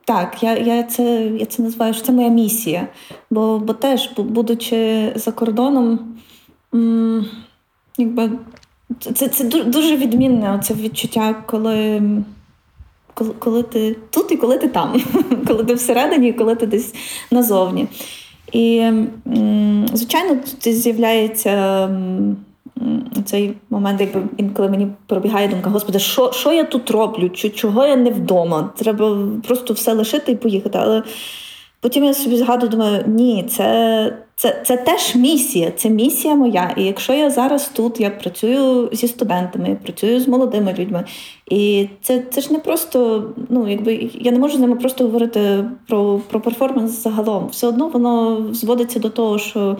так, 0.06 0.44
я 0.44 0.58
я, 0.58 0.84
це 0.84 1.32
я 1.40 1.46
це 1.46 1.64
називаю, 1.64 1.94
що 1.94 2.04
це 2.04 2.12
моя 2.12 2.30
місія. 2.30 2.88
Бо 3.32 3.60
бо 3.60 3.74
теж, 3.74 4.10
будучи 4.18 5.12
за 5.16 5.32
кордоном, 5.32 6.00
якби 7.98 8.32
це 9.14 9.28
це 9.28 9.44
дуже 9.64 9.98
відмінне 9.98 10.60
це 10.64 10.74
відчуття, 10.74 11.44
коли 11.46 12.02
коли, 13.14 13.34
коли 13.40 13.64
ти 13.64 13.96
тут 14.10 14.32
і 14.32 14.38
коли 14.38 14.58
ти 14.58 14.68
там, 14.68 15.02
коли 15.48 15.64
ти 15.64 15.74
всередині, 15.74 16.28
і 16.28 16.34
коли 16.34 16.56
ти 16.56 16.66
десь 16.66 16.94
назовні. 17.32 17.88
І, 18.52 18.92
звичайно, 19.94 20.36
тут 20.36 20.76
з'являється 20.76 21.90
цей 23.26 23.54
момент, 23.70 24.02
якби 24.02 24.22
інколи 24.38 24.70
мені 24.70 24.88
пробігає 25.08 25.48
думка, 25.48 25.70
господи, 25.70 26.00
що 26.00 26.32
що 26.32 26.54
я 26.54 26.64
тут 26.64 26.92
роблю? 26.92 27.30
Чого 27.30 27.86
я 27.86 27.96
не 27.96 28.10
вдома? 28.10 28.70
Треба 28.78 29.18
просто 29.48 29.74
все 29.74 29.94
лишити 29.94 30.32
і 30.32 30.36
поїхати. 30.36 30.80
Але 30.82 31.04
потім 31.80 32.04
я 32.04 32.14
собі 32.14 32.38
згадую, 32.38 32.70
думаю, 32.70 33.04
ні, 33.08 33.46
це 33.50 34.18
це, 34.36 34.62
це 34.66 34.78
теж 34.78 35.16
місія, 35.16 35.72
це 35.72 35.90
місія 35.90 36.36
моя. 36.36 36.74
І 36.78 36.84
якщо 36.84 37.14
я 37.14 37.30
зараз 37.30 37.72
тут, 37.76 38.00
я 38.00 38.10
працюю 38.10 38.90
зі 38.92 39.08
студентами, 39.08 39.70
я 39.70 39.76
працюю 39.76 40.20
з 40.20 40.28
молодими 40.28 40.76
людьми. 40.80 41.04
І 41.50 41.88
це 42.02 42.24
це 42.32 42.42
ж 42.42 42.54
не 42.54 42.60
просто, 42.60 43.30
ну 43.50 43.68
якби 43.68 44.10
я 44.14 44.32
не 44.32 44.40
можу 44.40 44.58
з 44.58 44.60
ними 44.60 44.76
просто 44.76 45.04
говорити 45.04 45.66
про 45.88 46.22
про 46.30 46.42
перформанс 46.42 47.04
загалом. 47.04 47.48
Все 47.48 47.68
одно 47.68 47.88
воно 47.88 48.46
зводиться 48.54 49.00
до 49.00 49.10
того, 49.10 49.38
що 49.38 49.78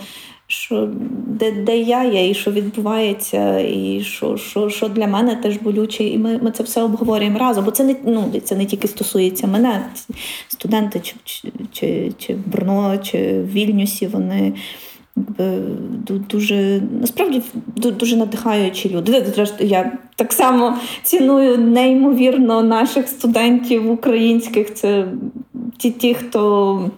що 0.54 0.90
де 1.28 1.52
де 1.52 1.78
я 1.78 2.04
є, 2.04 2.30
і 2.30 2.34
що 2.34 2.52
відбувається, 2.52 3.60
і 3.60 4.02
що 4.04 4.38
що, 4.38 4.70
що 4.70 4.90
для 4.90 5.08
мене 5.08 5.36
теж 5.36 5.58
болюче. 5.58 6.04
І 6.04 6.18
ми 6.18 6.40
ми 6.44 6.52
це 6.52 6.64
все 6.64 6.84
обговорюємо 6.84 7.40
разом. 7.40 7.66
Бо 7.66 7.72
це 7.72 7.84
не 7.84 7.96
ну, 8.06 8.32
це 8.44 8.56
не 8.56 8.66
тільки 8.66 8.88
стосується 8.88 9.48
мене. 9.48 9.86
Студенти 10.48 11.00
чи 11.00 11.16
чи, 11.72 12.12
чи 12.18 12.34
в 12.34 12.48
Брно, 12.48 12.98
чи 12.98 13.18
в 13.18 13.52
Вільнюсі, 13.52 14.08
вони 14.08 14.54
дуже 16.08 16.82
насправді 17.02 17.42
дуже 17.76 18.18
надихаючі 18.18 18.90
люди. 18.90 19.26
Я 19.60 19.98
так 20.16 20.34
само 20.34 20.78
ціную 21.04 21.58
неймовірно 21.58 22.64
наших 22.64 23.08
студентів 23.08 23.92
українських. 23.92 24.74
Це 24.74 25.08
ті, 25.78 25.92
ті, 25.92 26.14
хто. 26.14 26.92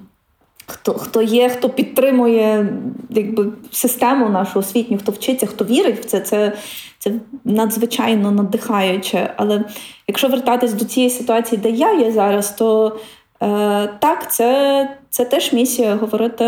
Хто 0.67 0.93
хто 0.93 1.21
є, 1.21 1.49
хто 1.49 1.69
підтримує 1.69 2.73
якби, 3.09 3.51
систему 3.71 4.29
нашу 4.29 4.59
освітню, 4.59 4.97
хто 4.97 5.11
вчиться, 5.11 5.45
хто 5.45 5.65
вірить 5.65 5.99
в 5.99 6.05
це, 6.05 6.19
це 6.19 6.53
це 6.99 7.11
надзвичайно 7.45 8.31
надихаюче. 8.31 9.33
Але 9.37 9.63
якщо 10.07 10.27
вертатись 10.27 10.73
до 10.73 10.85
цієї 10.85 11.09
ситуації, 11.09 11.61
де 11.61 11.69
я 11.69 11.93
є 11.93 12.11
зараз, 12.11 12.51
то 12.51 12.99
е, 13.43 13.89
так, 13.99 14.33
це 14.33 14.89
це 15.09 15.25
теж 15.25 15.53
місія 15.53 15.95
говорити 15.95 16.45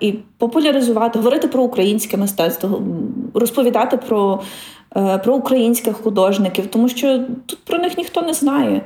і 0.00 0.12
популяризувати, 0.38 1.18
говорити 1.18 1.48
про 1.48 1.62
українське 1.62 2.16
мистецтво, 2.16 2.82
розповідати 3.34 3.96
про, 3.96 4.42
е, 4.96 5.18
про 5.18 5.34
українських 5.34 5.96
художників, 5.96 6.66
тому 6.66 6.88
що 6.88 7.18
тут 7.46 7.58
про 7.64 7.78
них 7.78 7.98
ніхто 7.98 8.22
не 8.22 8.34
знає. 8.34 8.82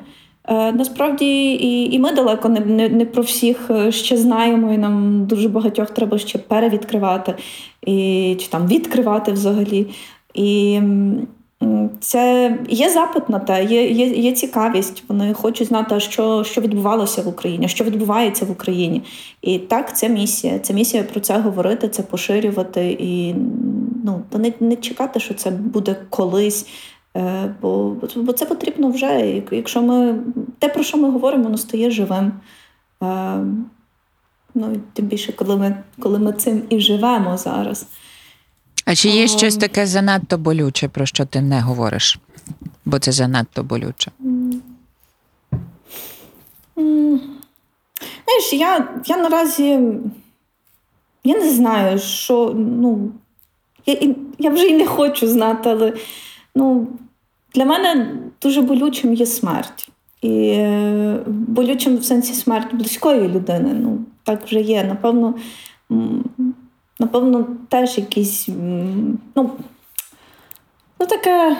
Е, 0.48 0.72
насправді 0.72 1.52
і 1.52 1.94
і 1.94 1.98
ми 1.98 2.12
далеко 2.12 2.48
не, 2.48 2.60
не 2.60 2.88
не, 2.88 3.04
про 3.04 3.22
всіх 3.22 3.70
е, 3.70 3.92
ще 3.92 4.16
знаємо, 4.16 4.72
і 4.72 4.78
нам 4.78 5.26
дуже 5.26 5.48
багатьох 5.48 5.90
треба 5.90 6.18
ще 6.18 6.38
перевідкривати 6.38 7.34
і 7.86 8.36
чи 8.40 8.48
там 8.48 8.66
відкривати 8.66 9.32
взагалі. 9.32 9.86
І 10.34 10.80
це 12.00 12.58
є 12.68 12.90
запит 12.90 13.28
на 13.28 13.38
те, 13.38 13.64
є 13.64 13.90
є, 13.90 14.06
є 14.06 14.32
цікавість. 14.32 15.04
Вони 15.08 15.34
хочуть 15.34 15.68
знати, 15.68 16.00
що 16.00 16.44
що 16.44 16.60
відбувалося 16.60 17.22
в 17.22 17.28
Україні, 17.28 17.68
що 17.68 17.84
відбувається 17.84 18.44
в 18.44 18.50
Україні. 18.50 19.02
І 19.42 19.58
так, 19.58 19.96
це 19.96 20.08
місія. 20.08 20.58
Це 20.58 20.74
місія 20.74 21.02
про 21.02 21.20
це 21.20 21.38
говорити, 21.38 21.88
це 21.88 22.02
поширювати 22.02 22.96
і 23.00 23.34
ну, 24.04 24.22
не, 24.32 24.52
не 24.60 24.76
чекати, 24.76 25.20
що 25.20 25.34
це 25.34 25.50
буде 25.50 25.96
колись. 26.10 26.66
Е, 27.16 27.54
бо 27.60 27.96
бо 28.16 28.32
це 28.32 28.46
потрібно 28.46 28.90
вже. 28.90 29.42
Якщо 29.50 29.82
ми 29.82 30.18
те, 30.58 30.68
про 30.68 30.82
що 30.82 30.98
ми 30.98 31.10
говоримо, 31.10 31.44
воно 31.44 31.58
стає 31.58 31.90
живим. 31.90 32.32
Е, 33.02 33.38
ну, 34.54 34.80
Тим 34.92 35.06
більше, 35.06 35.32
коли 35.32 35.56
ми 35.56 35.82
коли 36.00 36.18
ми 36.18 36.32
цим 36.32 36.62
і 36.70 36.80
живемо 36.80 37.36
зараз. 37.36 37.86
А 38.84 38.94
чи 38.94 39.08
є 39.08 39.28
щось 39.28 39.56
таке 39.56 39.86
занадто 39.86 40.38
болюче, 40.38 40.88
про 40.88 41.06
що 41.06 41.24
ти 41.26 41.40
не 41.40 41.60
говориш? 41.60 42.18
Бо 42.84 42.98
це 42.98 43.12
занадто 43.12 43.62
болюче. 43.62 44.10
Знаєш, 48.24 48.52
я 48.52 48.88
я 49.06 49.16
наразі 49.16 49.80
я 51.24 51.38
не 51.38 51.50
знаю, 51.50 51.98
що 51.98 52.52
ну, 52.56 53.12
я 53.86 54.14
я 54.38 54.50
вже 54.50 54.66
й 54.66 54.76
не 54.76 54.86
хочу 54.86 55.28
знати, 55.28 55.70
але 55.70 55.92
ну, 56.54 56.86
для 57.54 57.64
мене 57.64 58.16
дуже 58.42 58.62
болючим 58.62 59.14
є 59.14 59.26
смерть. 59.26 59.88
І 60.22 60.48
е, 60.48 61.20
болючим 61.26 61.96
в 61.96 62.04
сенсі 62.04 62.34
смерть 62.34 62.74
близької 62.74 63.28
людини. 63.28 63.74
Ну, 63.74 63.98
так 64.24 64.44
вже 64.44 64.60
є. 64.60 64.84
Напевно, 64.84 65.34
напевно, 67.00 67.46
теж 67.68 67.98
якісь, 67.98 68.48
ну, 69.36 69.50
ну 71.00 71.06
таке 71.06 71.56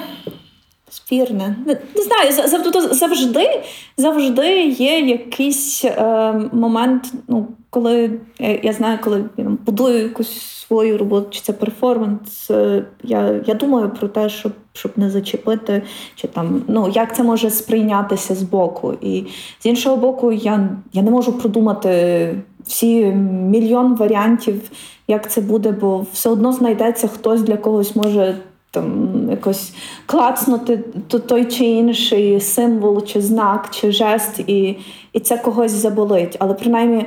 спірне. 0.95 1.57
Не, 1.67 1.77
знаю, 2.03 2.49
завжди 2.93 3.63
завжди 3.97 4.63
є 4.67 5.01
якийсь 5.01 5.85
е, 5.85 6.33
момент, 6.53 7.13
ну, 7.29 7.47
коли 7.71 8.11
я, 8.39 8.61
я 8.63 8.73
знаю, 8.73 8.99
коли 9.05 9.25
я 9.37 9.45
будую 9.67 10.03
якусь 10.03 10.43
свою 10.69 10.99
роботу, 10.99 11.27
чи 11.31 11.41
це 11.41 11.53
перформанс. 11.53 12.51
Е, 12.51 12.85
я 13.03 13.41
я 13.47 13.55
думаю 13.55 13.91
про 13.91 14.09
те, 14.09 14.29
щоб 14.29 14.53
щоб 14.73 14.93
не 14.97 15.11
зачепити, 15.11 15.83
чи 16.15 16.29
там 16.29 16.63
ну 16.69 16.93
як 16.95 17.17
це 17.17 17.23
може 17.23 17.51
сприйнятися 17.51 18.35
з 18.35 18.43
боку. 18.43 18.95
І 19.01 19.25
з 19.61 19.67
іншого 19.67 19.97
боку, 19.97 20.33
я, 20.33 20.69
я 20.93 21.03
не 21.03 21.11
можу 21.11 21.33
продумати 21.33 22.35
всі 22.67 23.05
мільйон 23.51 23.97
варіантів, 23.97 24.71
як 25.09 25.31
це 25.31 25.41
буде, 25.41 25.73
бо 25.73 26.07
все 26.13 26.31
одно 26.31 26.53
знайдеться 26.53 27.09
хтось 27.09 27.43
для 27.43 27.57
когось 27.57 27.97
може. 27.97 28.37
Там 28.75 29.29
якось 29.31 29.75
клацнути 30.07 30.77
той 31.09 31.45
чи 31.45 31.65
інший 31.65 32.41
символ, 32.41 33.05
чи 33.05 33.21
знак, 33.21 33.69
чи 33.71 33.93
жест, 33.93 34.41
і 34.47 34.77
і 35.13 35.21
це 35.21 35.37
когось 35.39 35.73
заболить. 35.73 36.37
Але 36.39 36.55
принаймні 36.55 36.99
е, 37.01 37.07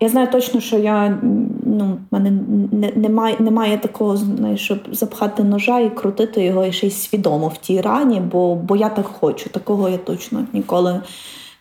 я 0.00 0.08
знаю 0.08 0.28
точно, 0.32 0.60
що 0.60 0.78
я 0.78 1.18
ну, 1.66 1.98
в 2.10 2.14
мене 2.14 2.30
не, 2.72 2.92
немає 2.96 3.36
немає 3.38 3.78
такого, 3.78 4.16
знаєш, 4.16 4.60
щоб 4.60 4.78
запхати 4.92 5.44
ножа 5.44 5.80
і 5.80 5.90
крутити 5.90 6.44
його 6.44 6.64
і 6.64 6.72
ще 6.72 6.86
й 6.86 6.90
свідомо 6.90 7.48
в 7.48 7.56
тій 7.56 7.80
рані, 7.80 8.20
бо 8.20 8.54
бо 8.54 8.76
я 8.76 8.88
так 8.88 9.06
хочу. 9.06 9.50
Такого 9.50 9.88
я 9.88 9.98
точно 9.98 10.44
ніколи 10.52 11.00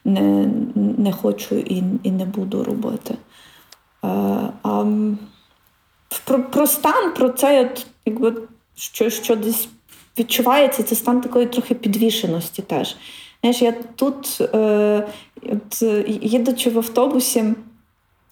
не 0.05 0.49
не 0.75 1.11
хочу 1.11 1.55
і 1.55 1.83
і 2.03 2.11
не 2.11 2.25
буду 2.25 2.63
робити. 2.63 3.15
Е, 4.05 4.07
а 4.63 4.85
Про 6.25 6.43
про 6.43 6.67
стан, 6.67 7.13
про 7.13 7.29
це, 7.29 7.71
якби, 8.05 8.33
що 8.75 9.09
що 9.09 9.35
десь 9.35 9.67
відчувається, 10.19 10.83
це 10.83 10.95
стан 10.95 11.21
такої 11.21 11.45
трохи 11.45 11.75
підвішеності 11.75 12.61
теж. 12.61 12.95
Знаєш, 13.41 13.61
Я 13.61 13.71
тут, 13.95 14.41
е, 14.41 15.07
от, 15.43 15.81
їдучи 16.21 16.69
в 16.69 16.77
автобусі, 16.77 17.43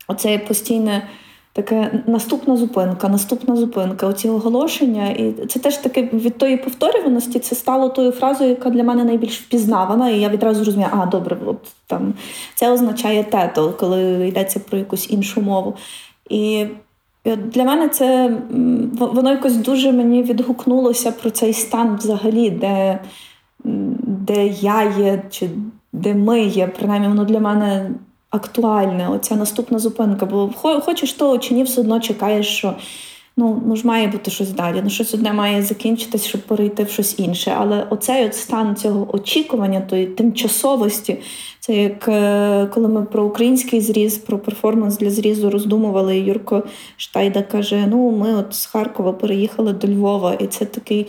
оце 0.07 0.37
постійне 0.37 1.07
таке 1.53 2.03
наступна 2.07 2.57
зупинка, 2.57 3.09
наступна 3.09 3.55
зупинка, 3.55 4.07
оці 4.07 4.29
оголошення. 4.29 5.09
І 5.09 5.33
це 5.47 5.59
теж 5.59 5.77
таке 5.77 6.01
від 6.01 6.37
тої 6.37 6.57
повторюваності 6.57 7.39
це 7.39 7.55
стало 7.55 7.89
тою 7.89 8.11
фразою, 8.11 8.49
яка 8.49 8.69
для 8.69 8.83
мене 8.83 9.03
найбільш 9.03 9.39
впізнавана. 9.39 10.09
І 10.09 10.19
я 10.19 10.29
відразу 10.29 10.63
розумію, 10.63 10.89
а 10.91 11.05
добре, 11.05 11.37
от 11.45 11.57
там 11.87 12.13
це 12.55 12.71
означає 12.71 13.23
тето, 13.23 13.73
коли 13.79 14.27
йдеться 14.27 14.59
про 14.59 14.77
якусь 14.77 15.11
іншу 15.11 15.41
мову. 15.41 15.75
І 16.29 16.65
для 17.25 17.63
мене 17.63 17.89
це 17.89 18.37
воно 18.99 19.31
якось 19.31 19.55
дуже 19.55 19.91
мені 19.91 20.23
відгукнулося 20.23 21.11
про 21.11 21.29
цей 21.29 21.53
стан 21.53 21.95
взагалі, 21.95 22.49
де 22.49 22.99
де 24.03 24.47
я 24.47 24.83
є, 24.83 25.23
чи 25.29 25.49
де 25.93 26.13
ми 26.13 26.41
є. 26.41 26.67
Принаймні, 26.67 27.07
воно 27.07 27.25
для 27.25 27.39
мене 27.39 27.91
актуальне, 28.29 29.09
оця 29.09 29.35
наступна 29.35 29.79
зупинка. 29.79 30.25
Бо 30.25 30.49
хочеш 30.61 31.13
того 31.13 31.37
чи 31.37 31.53
ні, 31.53 31.63
все 31.63 31.81
одно 31.81 31.99
чекаєш, 31.99 32.47
що 32.47 32.73
ну, 33.37 33.61
ну 33.67 33.75
ж 33.75 33.87
має 33.87 34.07
бути 34.07 34.31
щось 34.31 34.49
далі. 34.49 34.81
Ну, 34.83 34.89
щось 34.89 35.13
одне 35.13 35.33
має 35.33 35.61
закінчитись, 35.61 36.25
щоб 36.25 36.41
перейти 36.41 36.83
в 36.83 36.89
щось 36.89 37.19
інше. 37.19 37.55
Але 37.57 37.87
оцей 37.89 38.25
от 38.25 38.35
стан 38.35 38.75
цього 38.75 39.15
очікування, 39.15 39.81
тої 39.81 40.05
тимчасовості, 40.05 41.17
це 41.59 41.73
як 41.73 42.07
е, 42.07 42.67
коли 42.73 42.87
ми 42.87 43.05
про 43.05 43.23
український 43.25 43.81
зріз, 43.81 44.17
про 44.17 44.39
перформанс 44.39 44.97
для 44.97 45.09
зрізу 45.09 45.49
роздумували. 45.49 46.19
Юрко 46.19 46.63
Штайда 46.97 47.41
каже: 47.41 47.87
Ну, 47.87 48.11
ми 48.11 48.35
от 48.35 48.53
з 48.53 48.65
Харкова 48.65 49.13
переїхали 49.13 49.73
до 49.73 49.87
Львова, 49.87 50.33
і 50.33 50.47
це 50.47 50.65
такий. 50.65 51.07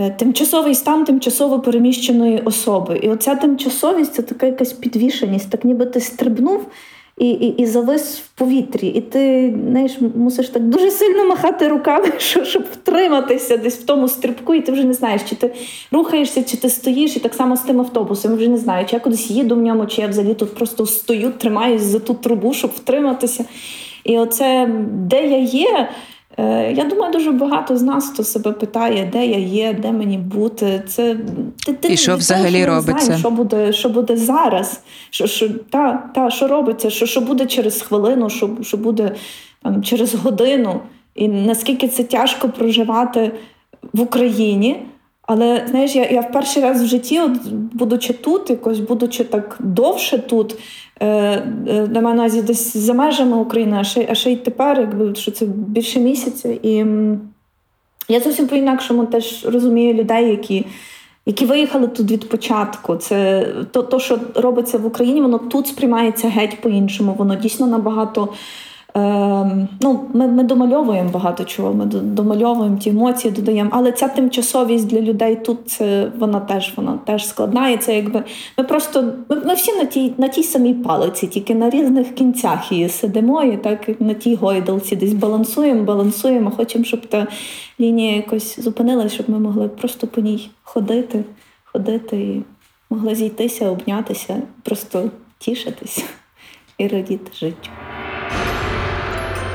Е, 0.00 0.10
тимчасовий 0.10 0.74
стан 0.74 1.04
тимчасово 1.04 1.60
переміщеної 1.60 2.38
особи. 2.38 2.98
І 2.98 3.08
оця 3.08 3.34
тимчасовість 3.34 4.14
це 4.14 4.22
така 4.22 4.46
якась 4.46 4.72
підвішеність, 4.72 5.50
так 5.50 5.64
ніби 5.64 5.86
ти 5.86 6.00
стрибнув 6.00 6.66
і 7.18 7.30
і, 7.30 7.62
і 7.62 7.66
завис 7.66 8.18
в 8.18 8.28
повітрі. 8.28 8.88
І 8.88 9.00
ти 9.00 9.54
знаєш, 9.70 9.98
мусиш 10.16 10.48
так 10.48 10.62
дуже 10.62 10.90
сильно 10.90 11.24
махати 11.24 11.68
руками, 11.68 12.12
щоб 12.18 12.62
втриматися 12.72 13.56
десь 13.56 13.78
в 13.78 13.84
тому 13.84 14.08
стрибку, 14.08 14.54
і 14.54 14.60
ти 14.60 14.72
вже 14.72 14.84
не 14.84 14.94
знаєш, 14.94 15.22
чи 15.28 15.36
ти 15.36 15.54
рухаєшся, 15.92 16.42
чи 16.42 16.56
ти 16.56 16.70
стоїш, 16.70 17.16
і 17.16 17.20
так 17.20 17.34
само 17.34 17.56
з 17.56 17.60
тим 17.60 17.80
автобусом. 17.80 18.36
Вже 18.36 18.48
не 18.48 18.58
знаю, 18.58 18.86
чи 18.86 18.96
я 18.96 19.00
кудись 19.00 19.30
їду 19.30 19.54
в 19.54 19.62
ньому, 19.62 19.86
чи 19.86 20.00
я 20.00 20.08
взагалі 20.08 20.34
тут 20.34 20.54
просто 20.54 20.86
стою, 20.86 21.32
тримаюсь 21.38 21.82
за 21.82 21.98
ту 21.98 22.14
трубу, 22.14 22.54
щоб 22.54 22.70
втриматися. 22.70 23.44
І 24.04 24.18
оце 24.18 24.70
де 24.92 25.28
я 25.28 25.38
є. 25.38 25.88
Е, 26.38 26.72
я 26.72 26.84
думаю, 26.84 27.12
дуже 27.12 27.32
багато 27.32 27.76
з 27.76 27.82
нас 27.82 28.08
хто 28.08 28.24
себе 28.24 28.52
питає, 28.52 29.10
де 29.12 29.26
я 29.26 29.38
є, 29.38 29.72
де 29.82 29.92
мені 29.92 30.18
бути. 30.18 30.82
Це 30.88 31.16
ти, 31.66 31.72
ти 31.72 31.92
І 31.92 31.96
що 31.96 32.16
взагалі 32.16 32.64
того, 32.64 32.76
робиться? 32.76 33.04
Знаєш, 33.04 33.20
що 33.20 33.30
буде 33.30 33.72
що 33.72 33.88
буде 33.88 34.16
зараз? 34.16 34.80
Що 35.10 35.26
що, 35.26 35.48
та, 35.48 36.10
та, 36.14 36.30
що 36.30 36.48
робиться? 36.48 36.90
Що 36.90 37.06
що 37.06 37.20
буде 37.20 37.46
через 37.46 37.82
хвилину, 37.82 38.30
що 38.30 38.50
що 38.62 38.76
буде 38.76 39.14
там, 39.62 39.82
через 39.82 40.14
годину? 40.14 40.80
І 41.14 41.28
наскільки 41.28 41.88
це 41.88 42.04
тяжко 42.04 42.48
проживати 42.48 43.32
в 43.92 44.00
Україні? 44.00 44.76
Але 45.22 45.66
знаєш, 45.70 45.96
я 45.96 46.04
я 46.04 46.20
в 46.20 46.32
перший 46.32 46.62
раз 46.62 46.82
в 46.82 46.86
житті, 46.86 47.20
от, 47.20 47.32
будучи 47.52 48.12
тут, 48.12 48.50
якось 48.50 48.80
будучи 48.80 49.24
так 49.24 49.56
довше 49.60 50.18
тут, 50.18 50.54
на 51.00 52.00
мене 52.00 52.14
увазі 52.14 52.42
десь 52.42 52.76
за 52.76 52.94
межами 52.94 53.36
України, 53.36 53.76
а 53.80 53.84
ще 53.84 54.06
а 54.10 54.14
ще 54.14 54.32
й 54.32 54.36
тепер, 54.36 54.80
якби 54.80 55.14
що 55.14 55.30
це 55.30 55.46
більше 55.46 56.00
місяця. 56.00 56.48
І 56.62 56.84
я 58.08 58.20
зовсім 58.20 58.46
по-інакшому 58.46 59.06
теж 59.06 59.46
розумію 59.46 59.94
людей, 59.94 60.30
які 60.30 60.66
які 61.26 61.46
виїхали 61.46 61.86
тут 61.88 62.10
від 62.10 62.28
початку. 62.28 62.96
Це 62.96 63.46
то, 63.72 63.82
то, 63.82 64.00
що 64.00 64.18
робиться 64.34 64.78
в 64.78 64.86
Україні, 64.86 65.20
воно 65.20 65.38
тут 65.38 65.66
сприймається 65.66 66.28
геть 66.28 66.60
по-іншому. 66.60 67.14
Воно 67.18 67.34
дійсно 67.34 67.66
набагато. 67.66 68.28
Ем, 68.94 69.68
ну, 69.80 70.10
Ми 70.14 70.28
ми 70.28 70.42
домальовуємо 70.42 71.10
багато 71.10 71.44
чого, 71.44 71.74
ми 71.74 71.84
домальовуємо 71.86 72.76
ті 72.76 72.90
емоції, 72.90 73.34
додаємо. 73.34 73.70
Але 73.72 73.92
ця 73.92 74.08
тимчасовість 74.08 74.86
для 74.86 75.00
людей 75.00 75.36
тут 75.36 75.70
це 75.70 76.12
вона 76.18 76.40
теж 76.40 76.72
вона 76.76 76.98
теж 77.04 77.26
складна. 77.26 77.68
І 77.68 77.76
це 77.76 77.96
якби 77.96 78.24
ми 78.58 78.64
просто 78.64 79.12
ми, 79.28 79.36
ми 79.36 79.54
всі 79.54 79.72
на 79.72 79.84
тій 79.84 80.14
на 80.18 80.28
тій 80.28 80.42
самій 80.42 80.74
палиці, 80.74 81.26
тільки 81.26 81.54
на 81.54 81.70
різних 81.70 82.14
кінцях 82.14 82.72
її 82.72 82.88
сидимо, 82.88 83.42
і 83.42 83.56
так 83.56 84.00
на 84.00 84.14
тій 84.14 84.34
гойдалці 84.34 84.96
десь 84.96 85.12
балансуємо, 85.12 85.82
балансуємо, 85.82 86.50
хочемо, 86.50 86.84
щоб 86.84 87.06
та 87.06 87.26
лінія 87.80 88.16
якось 88.16 88.60
зупинилась, 88.60 89.12
щоб 89.12 89.30
ми 89.30 89.38
могли 89.38 89.68
просто 89.68 90.06
по 90.06 90.20
ній 90.20 90.50
ходити, 90.62 91.24
ходити 91.64 92.16
і 92.16 92.42
могли 92.90 93.14
зійтися, 93.14 93.70
обнятися, 93.70 94.42
просто 94.62 95.10
тішитися 95.38 96.02
і 96.78 96.88
радіти 96.88 97.30
життю. 97.34 97.70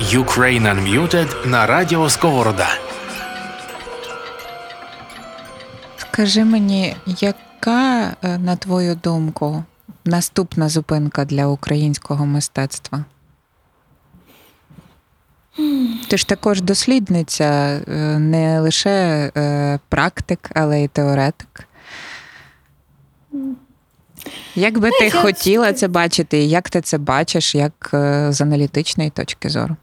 Ukraine 0.01 0.67
Unmuted 0.73 1.47
на 1.47 1.65
радіо 1.67 2.09
Сковорода. 2.09 2.67
Скажи 5.97 6.45
мені, 6.45 6.95
яка, 7.05 8.15
е, 8.23 8.37
на 8.37 8.55
твою 8.55 8.95
думку, 8.95 9.63
наступна 10.05 10.69
зупинка 10.69 11.25
для 11.25 11.47
українського 11.47 12.25
мистецтва? 12.25 13.05
Ти 16.07 16.17
ж 16.17 16.27
також 16.27 16.61
дослідниця, 16.61 17.45
е, 17.45 18.19
не 18.19 18.59
лише 18.59 19.31
е, 19.37 19.79
практик, 19.89 20.49
але 20.55 20.83
й 20.83 20.87
теоретик. 20.87 21.67
Як 24.55 24.79
би 24.79 24.91
ти 24.99 25.11
хотіла 25.11 25.73
це 25.73 25.87
бачити, 25.87 26.37
і 26.37 26.49
як 26.49 26.69
ти 26.69 26.81
це 26.81 26.97
бачиш, 26.97 27.55
як 27.55 27.89
з 28.29 28.41
аналітичної 28.41 29.09
точки 29.09 29.49
зору? 29.49 29.75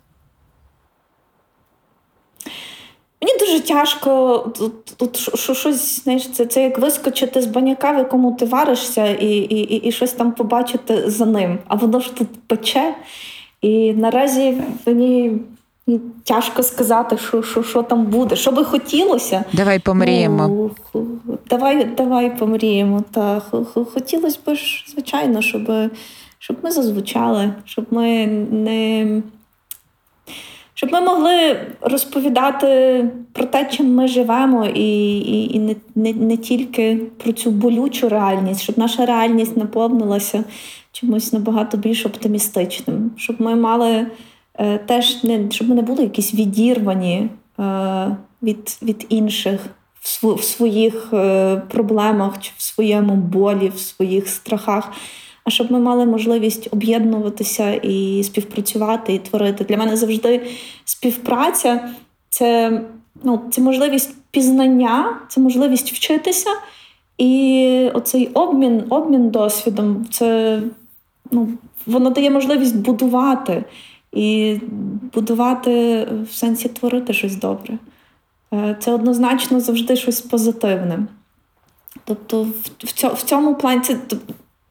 Мені 3.22 3.38
дуже 3.38 3.60
тяжко 3.60 4.38
тут, 4.58 4.84
тут 4.84 5.16
щось, 5.38 6.04
знаєш, 6.04 6.30
це 6.30 6.46
це 6.46 6.62
як 6.62 6.78
вискочити 6.78 7.42
з 7.42 7.46
баняка, 7.46 7.92
в 7.92 7.98
якому 7.98 8.32
ти 8.32 8.44
варишся, 8.44 9.06
і 9.06 9.26
і, 9.26 9.88
і, 9.88 9.92
щось 9.92 10.12
там 10.12 10.32
побачити 10.32 11.10
за 11.10 11.26
ним. 11.26 11.58
А 11.66 11.74
воно 11.74 12.00
ж 12.00 12.14
тут 12.14 12.28
пече. 12.46 12.94
І 13.60 13.92
наразі 13.92 14.62
мені 14.86 15.40
тяжко 16.24 16.62
сказати, 16.62 17.18
що 17.18 17.42
що, 17.42 17.62
що 17.62 17.82
там 17.82 18.04
буде. 18.04 18.36
Що 18.36 18.52
би 18.52 18.64
хотілося. 18.64 19.44
Давай 19.52 19.78
помріємо. 19.78 20.70
Ну, 20.94 21.10
Давай 21.50 21.84
давай 21.84 22.38
помріємо. 22.38 23.04
Та 23.10 23.42
Хотілося 23.94 24.38
б, 24.46 24.56
звичайно, 24.88 25.42
щоб, 25.42 25.72
щоб 26.38 26.56
ми 26.62 26.70
зазвучали, 26.70 27.52
щоб 27.64 27.86
ми 27.90 28.26
не 28.50 29.22
щоб 30.74 30.92
ми 30.92 31.00
могли 31.00 31.60
розповідати 31.80 33.04
про 33.32 33.44
те, 33.44 33.64
чим 33.64 33.94
ми 33.94 34.08
живемо, 34.08 34.66
і 34.66 35.18
і, 35.18 35.56
і 35.56 35.58
не, 35.58 35.76
не, 35.94 36.12
не 36.12 36.36
тільки 36.36 36.96
про 37.16 37.32
цю 37.32 37.50
болючу 37.50 38.08
реальність, 38.08 38.60
щоб 38.60 38.78
наша 38.78 39.06
реальність 39.06 39.56
наповнилася 39.56 40.44
чимось 40.92 41.32
набагато 41.32 41.76
більш 41.76 42.06
оптимістичним, 42.06 43.10
щоб 43.16 43.40
ми 43.40 43.54
мали 43.54 44.06
теж 44.86 45.24
не 45.24 45.50
щоб 45.50 45.68
ми 45.68 45.74
не 45.74 45.82
були 45.82 46.02
якісь 46.02 46.34
відірвані 46.34 47.28
е, 47.60 48.16
від 48.42 48.78
від 48.82 49.06
інших 49.08 49.60
в, 50.02 50.34
в 50.34 50.42
своїх 50.42 51.08
е, 51.12 51.56
проблемах, 51.56 52.38
чи 52.40 52.52
в 52.56 52.62
своєму 52.62 53.14
болі, 53.14 53.72
в 53.74 53.78
своїх 53.78 54.28
страхах 54.28 54.92
а 55.44 55.50
щоб 55.50 55.72
ми 55.72 55.80
мали 55.80 56.06
можливість 56.06 56.68
об'єднуватися 56.70 57.72
і 57.72 58.24
співпрацювати 58.24 59.14
і 59.14 59.18
творити. 59.18 59.64
Для 59.64 59.76
мене 59.76 59.96
завжди 59.96 60.46
співпраця 60.84 61.88
це 62.28 62.80
ну, 63.22 63.40
це 63.50 63.62
можливість 63.62 64.14
пізнання, 64.30 65.18
це 65.28 65.40
можливість 65.40 65.92
вчитися. 65.92 66.50
І 67.18 67.90
оцей 67.94 68.26
обмін, 68.26 68.82
обмін 68.90 69.30
досвідом, 69.30 70.06
це 70.10 70.60
ну, 71.30 71.48
воно 71.86 72.10
дає 72.10 72.30
можливість 72.30 72.76
будувати 72.76 73.64
і 74.12 74.58
будувати 75.14 76.04
в 76.30 76.32
сенсі 76.32 76.68
творити 76.68 77.12
щось 77.12 77.36
добре. 77.36 77.78
Е, 78.54 78.76
це 78.80 78.92
однозначно 78.92 79.60
завжди 79.60 79.96
щось 79.96 80.20
позитивне. 80.20 80.98
Тобто, 82.04 82.46
в 83.14 83.22
цьому 83.22 83.54
плані 83.54 83.80
це 83.80 83.96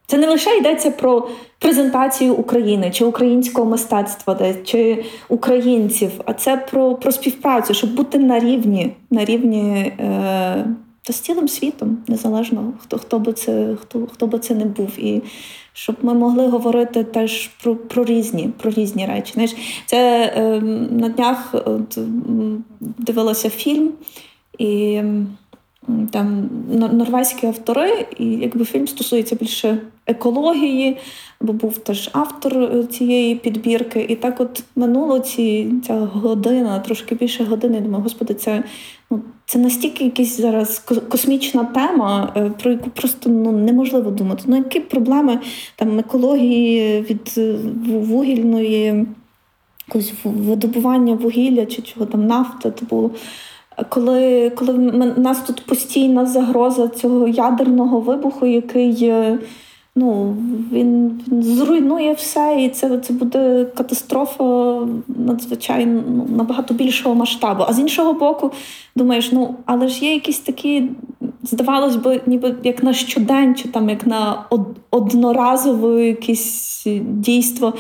це 0.08 0.18
не 0.18 0.28
лише 0.28 0.58
йдеться 0.58 0.92
про 0.92 1.30
презентацію 1.60 2.34
України 2.34 2.92
чи 2.92 3.06
українського 3.06 3.70
мистецтва, 3.70 4.54
чи 4.64 5.06
українців, 5.30 6.12
а 6.26 6.34
це 6.34 6.58
про 6.58 6.96
про 6.96 7.12
співпрацю, 7.12 7.74
щоб 7.74 7.96
бути 7.96 8.20
на 8.20 8.40
рівні 8.40 8.94
на 9.12 9.26
рівні 9.26 9.94
е, 10.00 10.66
та 11.02 11.14
з 11.14 11.20
цілим 11.20 11.47
світом, 11.47 11.97
незалежно 12.08 12.74
хто 12.80 12.97
хто 12.97 13.20
би 13.20 13.34
це 13.34 13.76
хто, 13.82 14.08
хто 14.08 14.28
би 14.28 14.39
це 14.39 14.56
не 14.56 14.66
був. 14.66 15.00
І 15.00 15.22
щоб 15.74 15.95
ми 16.02 16.14
могли 16.14 16.47
говорити 16.47 17.04
теж 17.04 17.47
про 17.47 17.76
про 17.76 18.06
різні 18.06 18.50
про 18.58 18.72
різні 18.72 19.06
речі. 19.06 19.34
Знаєш, 19.34 19.56
Це 19.86 20.34
е, 20.36 20.62
на 20.91 21.10
днях 21.10 21.56
от, 21.66 22.00
дивилася 22.80 23.50
фільм 23.50 23.91
і 24.58 25.02
там 26.12 26.50
норвезькі 26.91 27.47
автори, 27.47 28.06
і 28.18 28.26
якби 28.26 28.66
фільм 28.66 28.88
стосується 28.88 29.36
більше 29.36 29.78
екології, 30.08 30.97
бо 31.41 31.54
був 31.54 31.78
теж 31.78 32.10
автор 32.14 32.58
е, 32.58 32.84
цієї 32.84 33.36
підбірки. 33.36 34.06
І 34.10 34.16
так 34.16 34.41
от 34.41 34.64
минуло 34.76 35.20
ці 35.20 35.74
ця 35.88 36.00
година, 36.00 36.80
трошки 36.80 37.16
більше 37.16 37.43
години. 37.43 37.82
Думаю, 37.82 38.04
господи, 38.04 38.34
це 38.34 38.64
ну 39.12 39.22
це 39.50 39.60
настільки 39.60 40.04
якась 40.04 40.41
зараз 40.41 40.80
космічна 41.10 41.64
тема, 41.64 42.34
е, 42.38 42.52
про 42.62 42.72
яку 42.72 42.89
просто 42.89 43.30
ну 43.30 43.52
неможливо 43.52 44.12
думати. 44.12 44.43
Ну 44.47 44.56
які 44.56 44.80
проблеми 44.80 45.39
там 45.76 46.00
екології 46.00 47.02
від 47.02 47.34
е, 47.38 47.56
вугільної 47.88 49.06
якось 49.88 50.14
видобування 50.24 51.14
вугілля 51.14 51.66
чи 51.66 51.82
чого 51.82 52.06
там 52.06 52.28
нафта, 52.28 52.72
то 52.72 52.86
було 52.86 53.12
коли 53.89 54.50
коли 54.50 54.74
в 54.74 55.20
нас 55.20 55.41
тут 55.41 55.66
постійна 55.66 56.26
загроза 56.26 56.88
цього 56.88 57.28
ядерного 57.28 58.00
вибуху, 58.00 58.45
який 58.45 59.12
ну, 60.00 60.36
він, 60.72 61.22
він 61.28 61.43
зруйнує 61.43 62.14
все, 62.14 62.58
і 62.60 62.70
це 62.70 62.97
це 62.97 63.14
буде 63.14 63.66
катастрофа 63.66 64.78
надзвичайно 65.08 66.04
ну, 66.08 66.28
набагато 66.38 66.74
більшого 66.74 67.16
масштабу. 67.16 67.64
А 67.68 67.74
з 67.74 67.80
іншого 67.80 68.14
боку, 68.14 68.52
думаєш, 68.95 69.32
ну 69.32 69.56
але 69.66 69.88
ж 69.88 70.06
є 70.06 70.14
якісь 70.14 70.39
такі, 70.39 70.89
здавалось 71.43 71.95
би, 71.95 72.22
ніби 72.26 72.56
як 72.64 72.84
на 72.84 72.93
щодень, 72.93 73.56
чи 73.56 73.68
там 73.68 73.89
як 73.89 74.08
на 74.08 74.45
одноразове 74.91 76.08
якесь 76.08 76.88
дійство. 77.02 77.74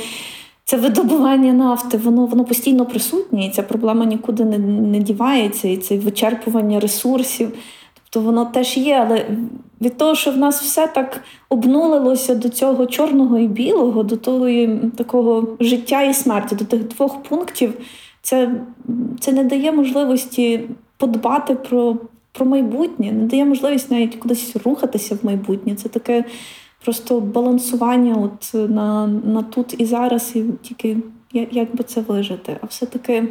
Це 0.63 0.77
видобування 0.77 1.53
нафти, 1.53 1.97
воно 1.97 2.25
воно 2.25 2.45
постійно 2.45 2.85
присутнє, 2.85 3.45
і 3.45 3.49
ця 3.49 3.63
проблема 3.63 4.05
нікуди 4.05 4.45
не 4.45 4.57
не 4.57 4.99
дівається, 4.99 5.67
і 5.67 5.77
це 5.77 5.97
вичерпування 5.97 6.79
ресурсів. 6.79 7.51
Тобто 8.09 8.25
воно 8.25 8.45
теж 8.45 8.77
є, 8.77 9.05
але 9.07 9.25
від 9.81 9.97
того, 9.97 10.15
що 10.15 10.31
в 10.31 10.37
нас 10.37 10.61
все 10.61 10.87
так 10.87 11.21
обнулилося 11.49 12.35
до 12.35 12.49
цього 12.49 12.85
чорного 12.85 13.37
і 13.37 13.47
білого, 13.47 14.03
до 14.03 14.17
того 14.17 14.49
такого 14.97 15.47
життя 15.59 16.01
і 16.01 16.13
смерті, 16.13 16.55
до 16.55 16.65
тих 16.65 16.87
двох 16.87 17.23
пунктів, 17.23 17.73
це 18.21 18.51
це 19.19 19.31
не 19.31 19.43
дає 19.43 19.71
можливості 19.71 20.61
подбати 20.97 21.55
про 21.55 21.97
про 22.31 22.45
майбутнє, 22.45 23.11
не 23.11 23.25
дає 23.25 23.45
можливість 23.45 23.91
навіть 23.91 24.15
кудись 24.15 24.55
рухатися 24.65 25.15
в 25.15 25.25
майбутнє. 25.25 25.75
Це 25.75 25.89
таке 25.89 26.23
просто 26.83 27.19
балансування 27.19 28.15
от 28.15 28.69
на 28.69 29.07
на 29.07 29.43
тут 29.43 29.81
і 29.81 29.85
зараз, 29.85 30.35
і 30.35 30.43
тільки 30.61 30.97
як 31.33 31.75
би 31.75 31.83
це 31.83 32.01
вижити. 32.01 32.57
А 32.61 32.65
все-таки. 32.65 33.27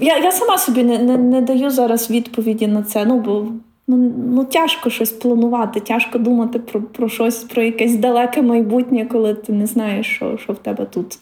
Я 0.00 0.18
я 0.18 0.32
сама 0.32 0.58
собі 0.58 0.82
не 0.84 0.98
не, 0.98 1.16
не 1.16 1.40
даю 1.40 1.70
зараз 1.70 2.10
відповіді 2.10 2.66
на 2.66 2.82
це. 2.82 3.04
Ну, 3.04 3.20
бо 3.20 3.46
ну, 3.86 4.12
ну 4.16 4.44
тяжко 4.44 4.90
щось 4.90 5.12
планувати, 5.12 5.80
тяжко 5.80 6.18
думати 6.18 6.58
про 6.58 6.82
про 6.82 7.08
щось, 7.08 7.44
про 7.44 7.62
якесь 7.62 7.96
далеке 7.96 8.42
майбутнє, 8.42 9.06
коли 9.06 9.34
ти 9.34 9.52
не 9.52 9.66
знаєш, 9.66 10.06
що 10.06 10.38
що 10.38 10.52
в 10.52 10.58
тебе 10.58 10.84
тут 10.84 11.18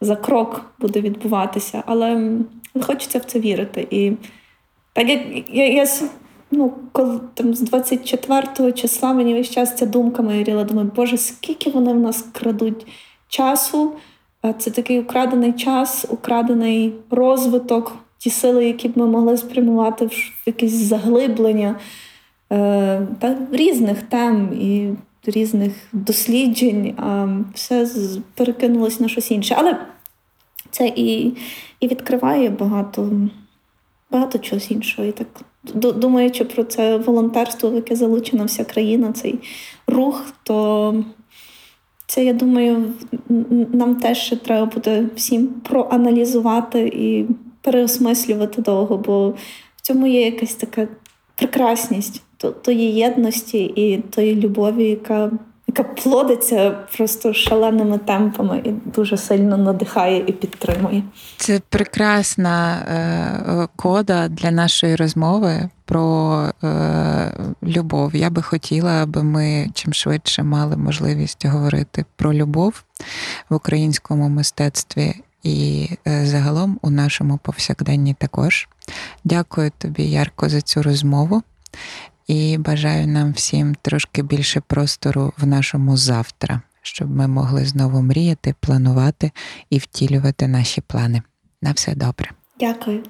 за 0.00 0.16
крок 0.16 0.64
буде 0.78 1.00
відбуватися. 1.00 1.82
Але 1.86 2.30
хочеться 2.82 3.18
в 3.18 3.24
це 3.24 3.40
вірити. 3.40 3.86
І 3.90 4.12
так 4.92 5.08
як 5.08 5.20
я, 5.52 5.68
я 5.68 5.86
ну, 6.50 6.72
коли 6.92 7.20
там 7.34 7.54
з 7.54 7.60
24 7.60 8.72
числа 8.72 9.12
мені 9.12 9.34
весь 9.34 9.50
час 9.50 9.76
ця 9.76 9.86
думка 9.86 10.22
моя 10.22 10.64
думаю, 10.64 10.90
Боже, 10.96 11.16
скільки 11.16 11.70
вони 11.70 11.92
в 11.92 12.00
нас 12.00 12.24
крадуть 12.32 12.86
часу. 13.28 13.92
Це 14.58 14.70
такий 14.70 15.00
украдений 15.00 15.52
час, 15.52 16.06
украдений 16.08 16.92
розвиток, 17.10 17.96
ті 18.18 18.30
сили, 18.30 18.66
які 18.66 18.88
б 18.88 18.98
ми 18.98 19.06
могли 19.06 19.36
спрямувати 19.36 20.06
в 20.06 20.12
якесь 20.46 20.72
заглиблення 20.72 21.76
е, 22.52 23.06
та, 23.20 23.36
різних 23.52 24.02
тем 24.02 24.52
і 24.60 24.88
різних 25.24 25.72
досліджень, 25.92 26.94
все 27.54 27.88
перекинулось 28.34 29.00
на 29.00 29.08
щось 29.08 29.30
інше. 29.30 29.54
Але 29.58 29.76
це 30.70 30.92
і 30.96 31.32
і 31.80 31.88
відкриває 31.88 32.50
багато 32.50 33.10
багато 34.10 34.38
чогось 34.38 34.70
іншого. 34.70 35.08
І 35.08 35.12
так 35.12 35.26
думаючи 35.74 36.44
про 36.44 36.64
це 36.64 36.96
волонтерство, 36.96 37.70
в 37.70 37.74
яке 37.74 37.96
залучена 37.96 38.44
вся 38.44 38.64
країна, 38.64 39.12
цей 39.12 39.38
рух, 39.86 40.24
то 40.42 41.04
це, 42.12 42.24
я 42.24 42.32
думаю, 42.32 42.92
нам 43.72 43.96
теж 43.96 44.18
ще 44.18 44.36
треба 44.36 44.66
буде 44.66 45.06
всім 45.16 45.48
проаналізувати 45.48 46.80
і 46.88 47.26
переосмислювати 47.60 48.62
довго, 48.62 48.98
бо 48.98 49.28
в 49.76 49.80
цьому 49.80 50.06
є 50.06 50.24
якась 50.24 50.54
така 50.54 50.88
прекрасність 51.36 52.22
тої 52.62 52.94
єдності 52.94 53.64
і 53.64 53.98
тої 53.98 54.34
любові, 54.34 54.84
яка 54.84 55.30
яка 55.76 55.82
плодиться 55.82 56.70
просто 56.70 57.34
шаленими 57.34 57.98
темпами 57.98 58.62
і 58.64 58.70
дуже 58.70 59.16
сильно 59.16 59.56
надихає 59.56 60.24
і 60.26 60.32
підтримує. 60.32 61.02
Це 61.36 61.60
прекрасна 61.68 62.74
е, 62.74 63.68
кода 63.76 64.28
для 64.28 64.50
нашої 64.50 64.96
розмови 64.96 65.68
про 65.84 66.34
е, 66.64 67.32
любов. 67.62 68.16
Я 68.16 68.30
би 68.30 68.42
хотіла, 68.42 69.02
аби 69.02 69.22
ми 69.22 69.68
чим 69.74 69.92
швидше 69.92 70.42
мали 70.42 70.76
можливість 70.76 71.46
говорити 71.46 72.04
про 72.16 72.34
любов 72.34 72.82
в 73.50 73.54
українському 73.54 74.28
мистецтві. 74.28 75.14
І 75.42 75.88
е, 76.06 76.26
загалом 76.26 76.78
у 76.82 76.90
нашому 76.90 77.38
повсякденні 77.42 78.14
також. 78.14 78.68
Дякую 79.24 79.72
тобі, 79.78 80.02
Ярко, 80.02 80.48
за 80.48 80.60
цю 80.60 80.82
розмову 80.82 81.42
і 82.26 82.58
бажаю 82.58 83.06
нам 83.06 83.32
всім 83.32 83.74
трошки 83.82 84.22
більше 84.22 84.60
простору 84.60 85.32
в 85.38 85.46
нашому 85.46 85.96
завтра, 85.96 86.62
щоб 86.82 87.10
ми 87.10 87.28
могли 87.28 87.64
знову 87.64 88.02
мріяти, 88.02 88.54
планувати 88.60 89.30
і 89.70 89.78
втілювати 89.78 90.48
наші 90.48 90.80
плани. 90.80 91.22
На 91.62 91.72
все 91.72 91.94
добре. 91.94 92.30
Дякую. 92.60 93.02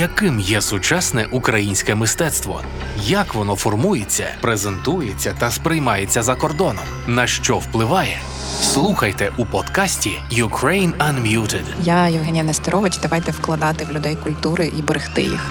Яким 0.00 0.40
є 0.40 0.60
сучасне 0.60 1.26
українське 1.30 1.94
мистецтво? 1.94 2.62
Як 3.02 3.34
воно 3.34 3.56
формується, 3.56 4.26
презентується 4.40 5.34
та 5.38 5.50
сприймається 5.50 6.22
за 6.22 6.34
кордоном? 6.34 6.84
На 7.06 7.26
що 7.26 7.58
впливає? 7.58 8.18
Слухайте 8.62 9.32
у 9.36 9.46
подкасті 9.46 10.10
Ukraine 10.32 10.92
Unmuted. 10.96 11.64
Я 11.82 12.08
Євгенія 12.08 12.44
Нестерович. 12.44 12.98
Давайте 12.98 13.32
вкладати 13.32 13.84
в 13.84 13.92
людей 13.92 14.16
культури 14.16 14.72
і 14.78 14.82
берегти 14.82 15.22
їх. 15.22 15.50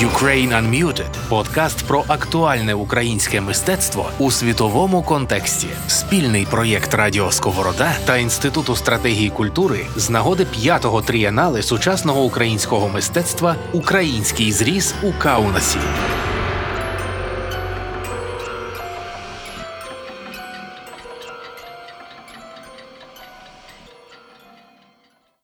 Ukraine 0.00 0.52
Unmuted– 0.52 1.10
подкаст 1.28 1.86
про 1.86 2.04
актуальне 2.08 2.74
українське 2.74 3.40
мистецтво 3.40 4.10
у 4.18 4.30
світовому 4.30 5.02
контексті. 5.02 5.66
Спільний 5.86 6.46
проєкт 6.50 6.94
Радіо 6.94 7.30
Сковорода 7.30 7.92
та 8.04 8.16
Інституту 8.16 8.76
стратегії 8.76 9.30
культури 9.30 9.86
з 9.96 10.10
нагоди 10.10 10.44
п'ятого 10.44 11.02
трієнали 11.02 11.62
сучасного 11.62 12.22
українського 12.22 12.88
мистецтва 12.88 13.56
Український 13.72 14.52
зріз 14.52 14.94
у 15.02 15.12
Каунасі. 15.12 15.78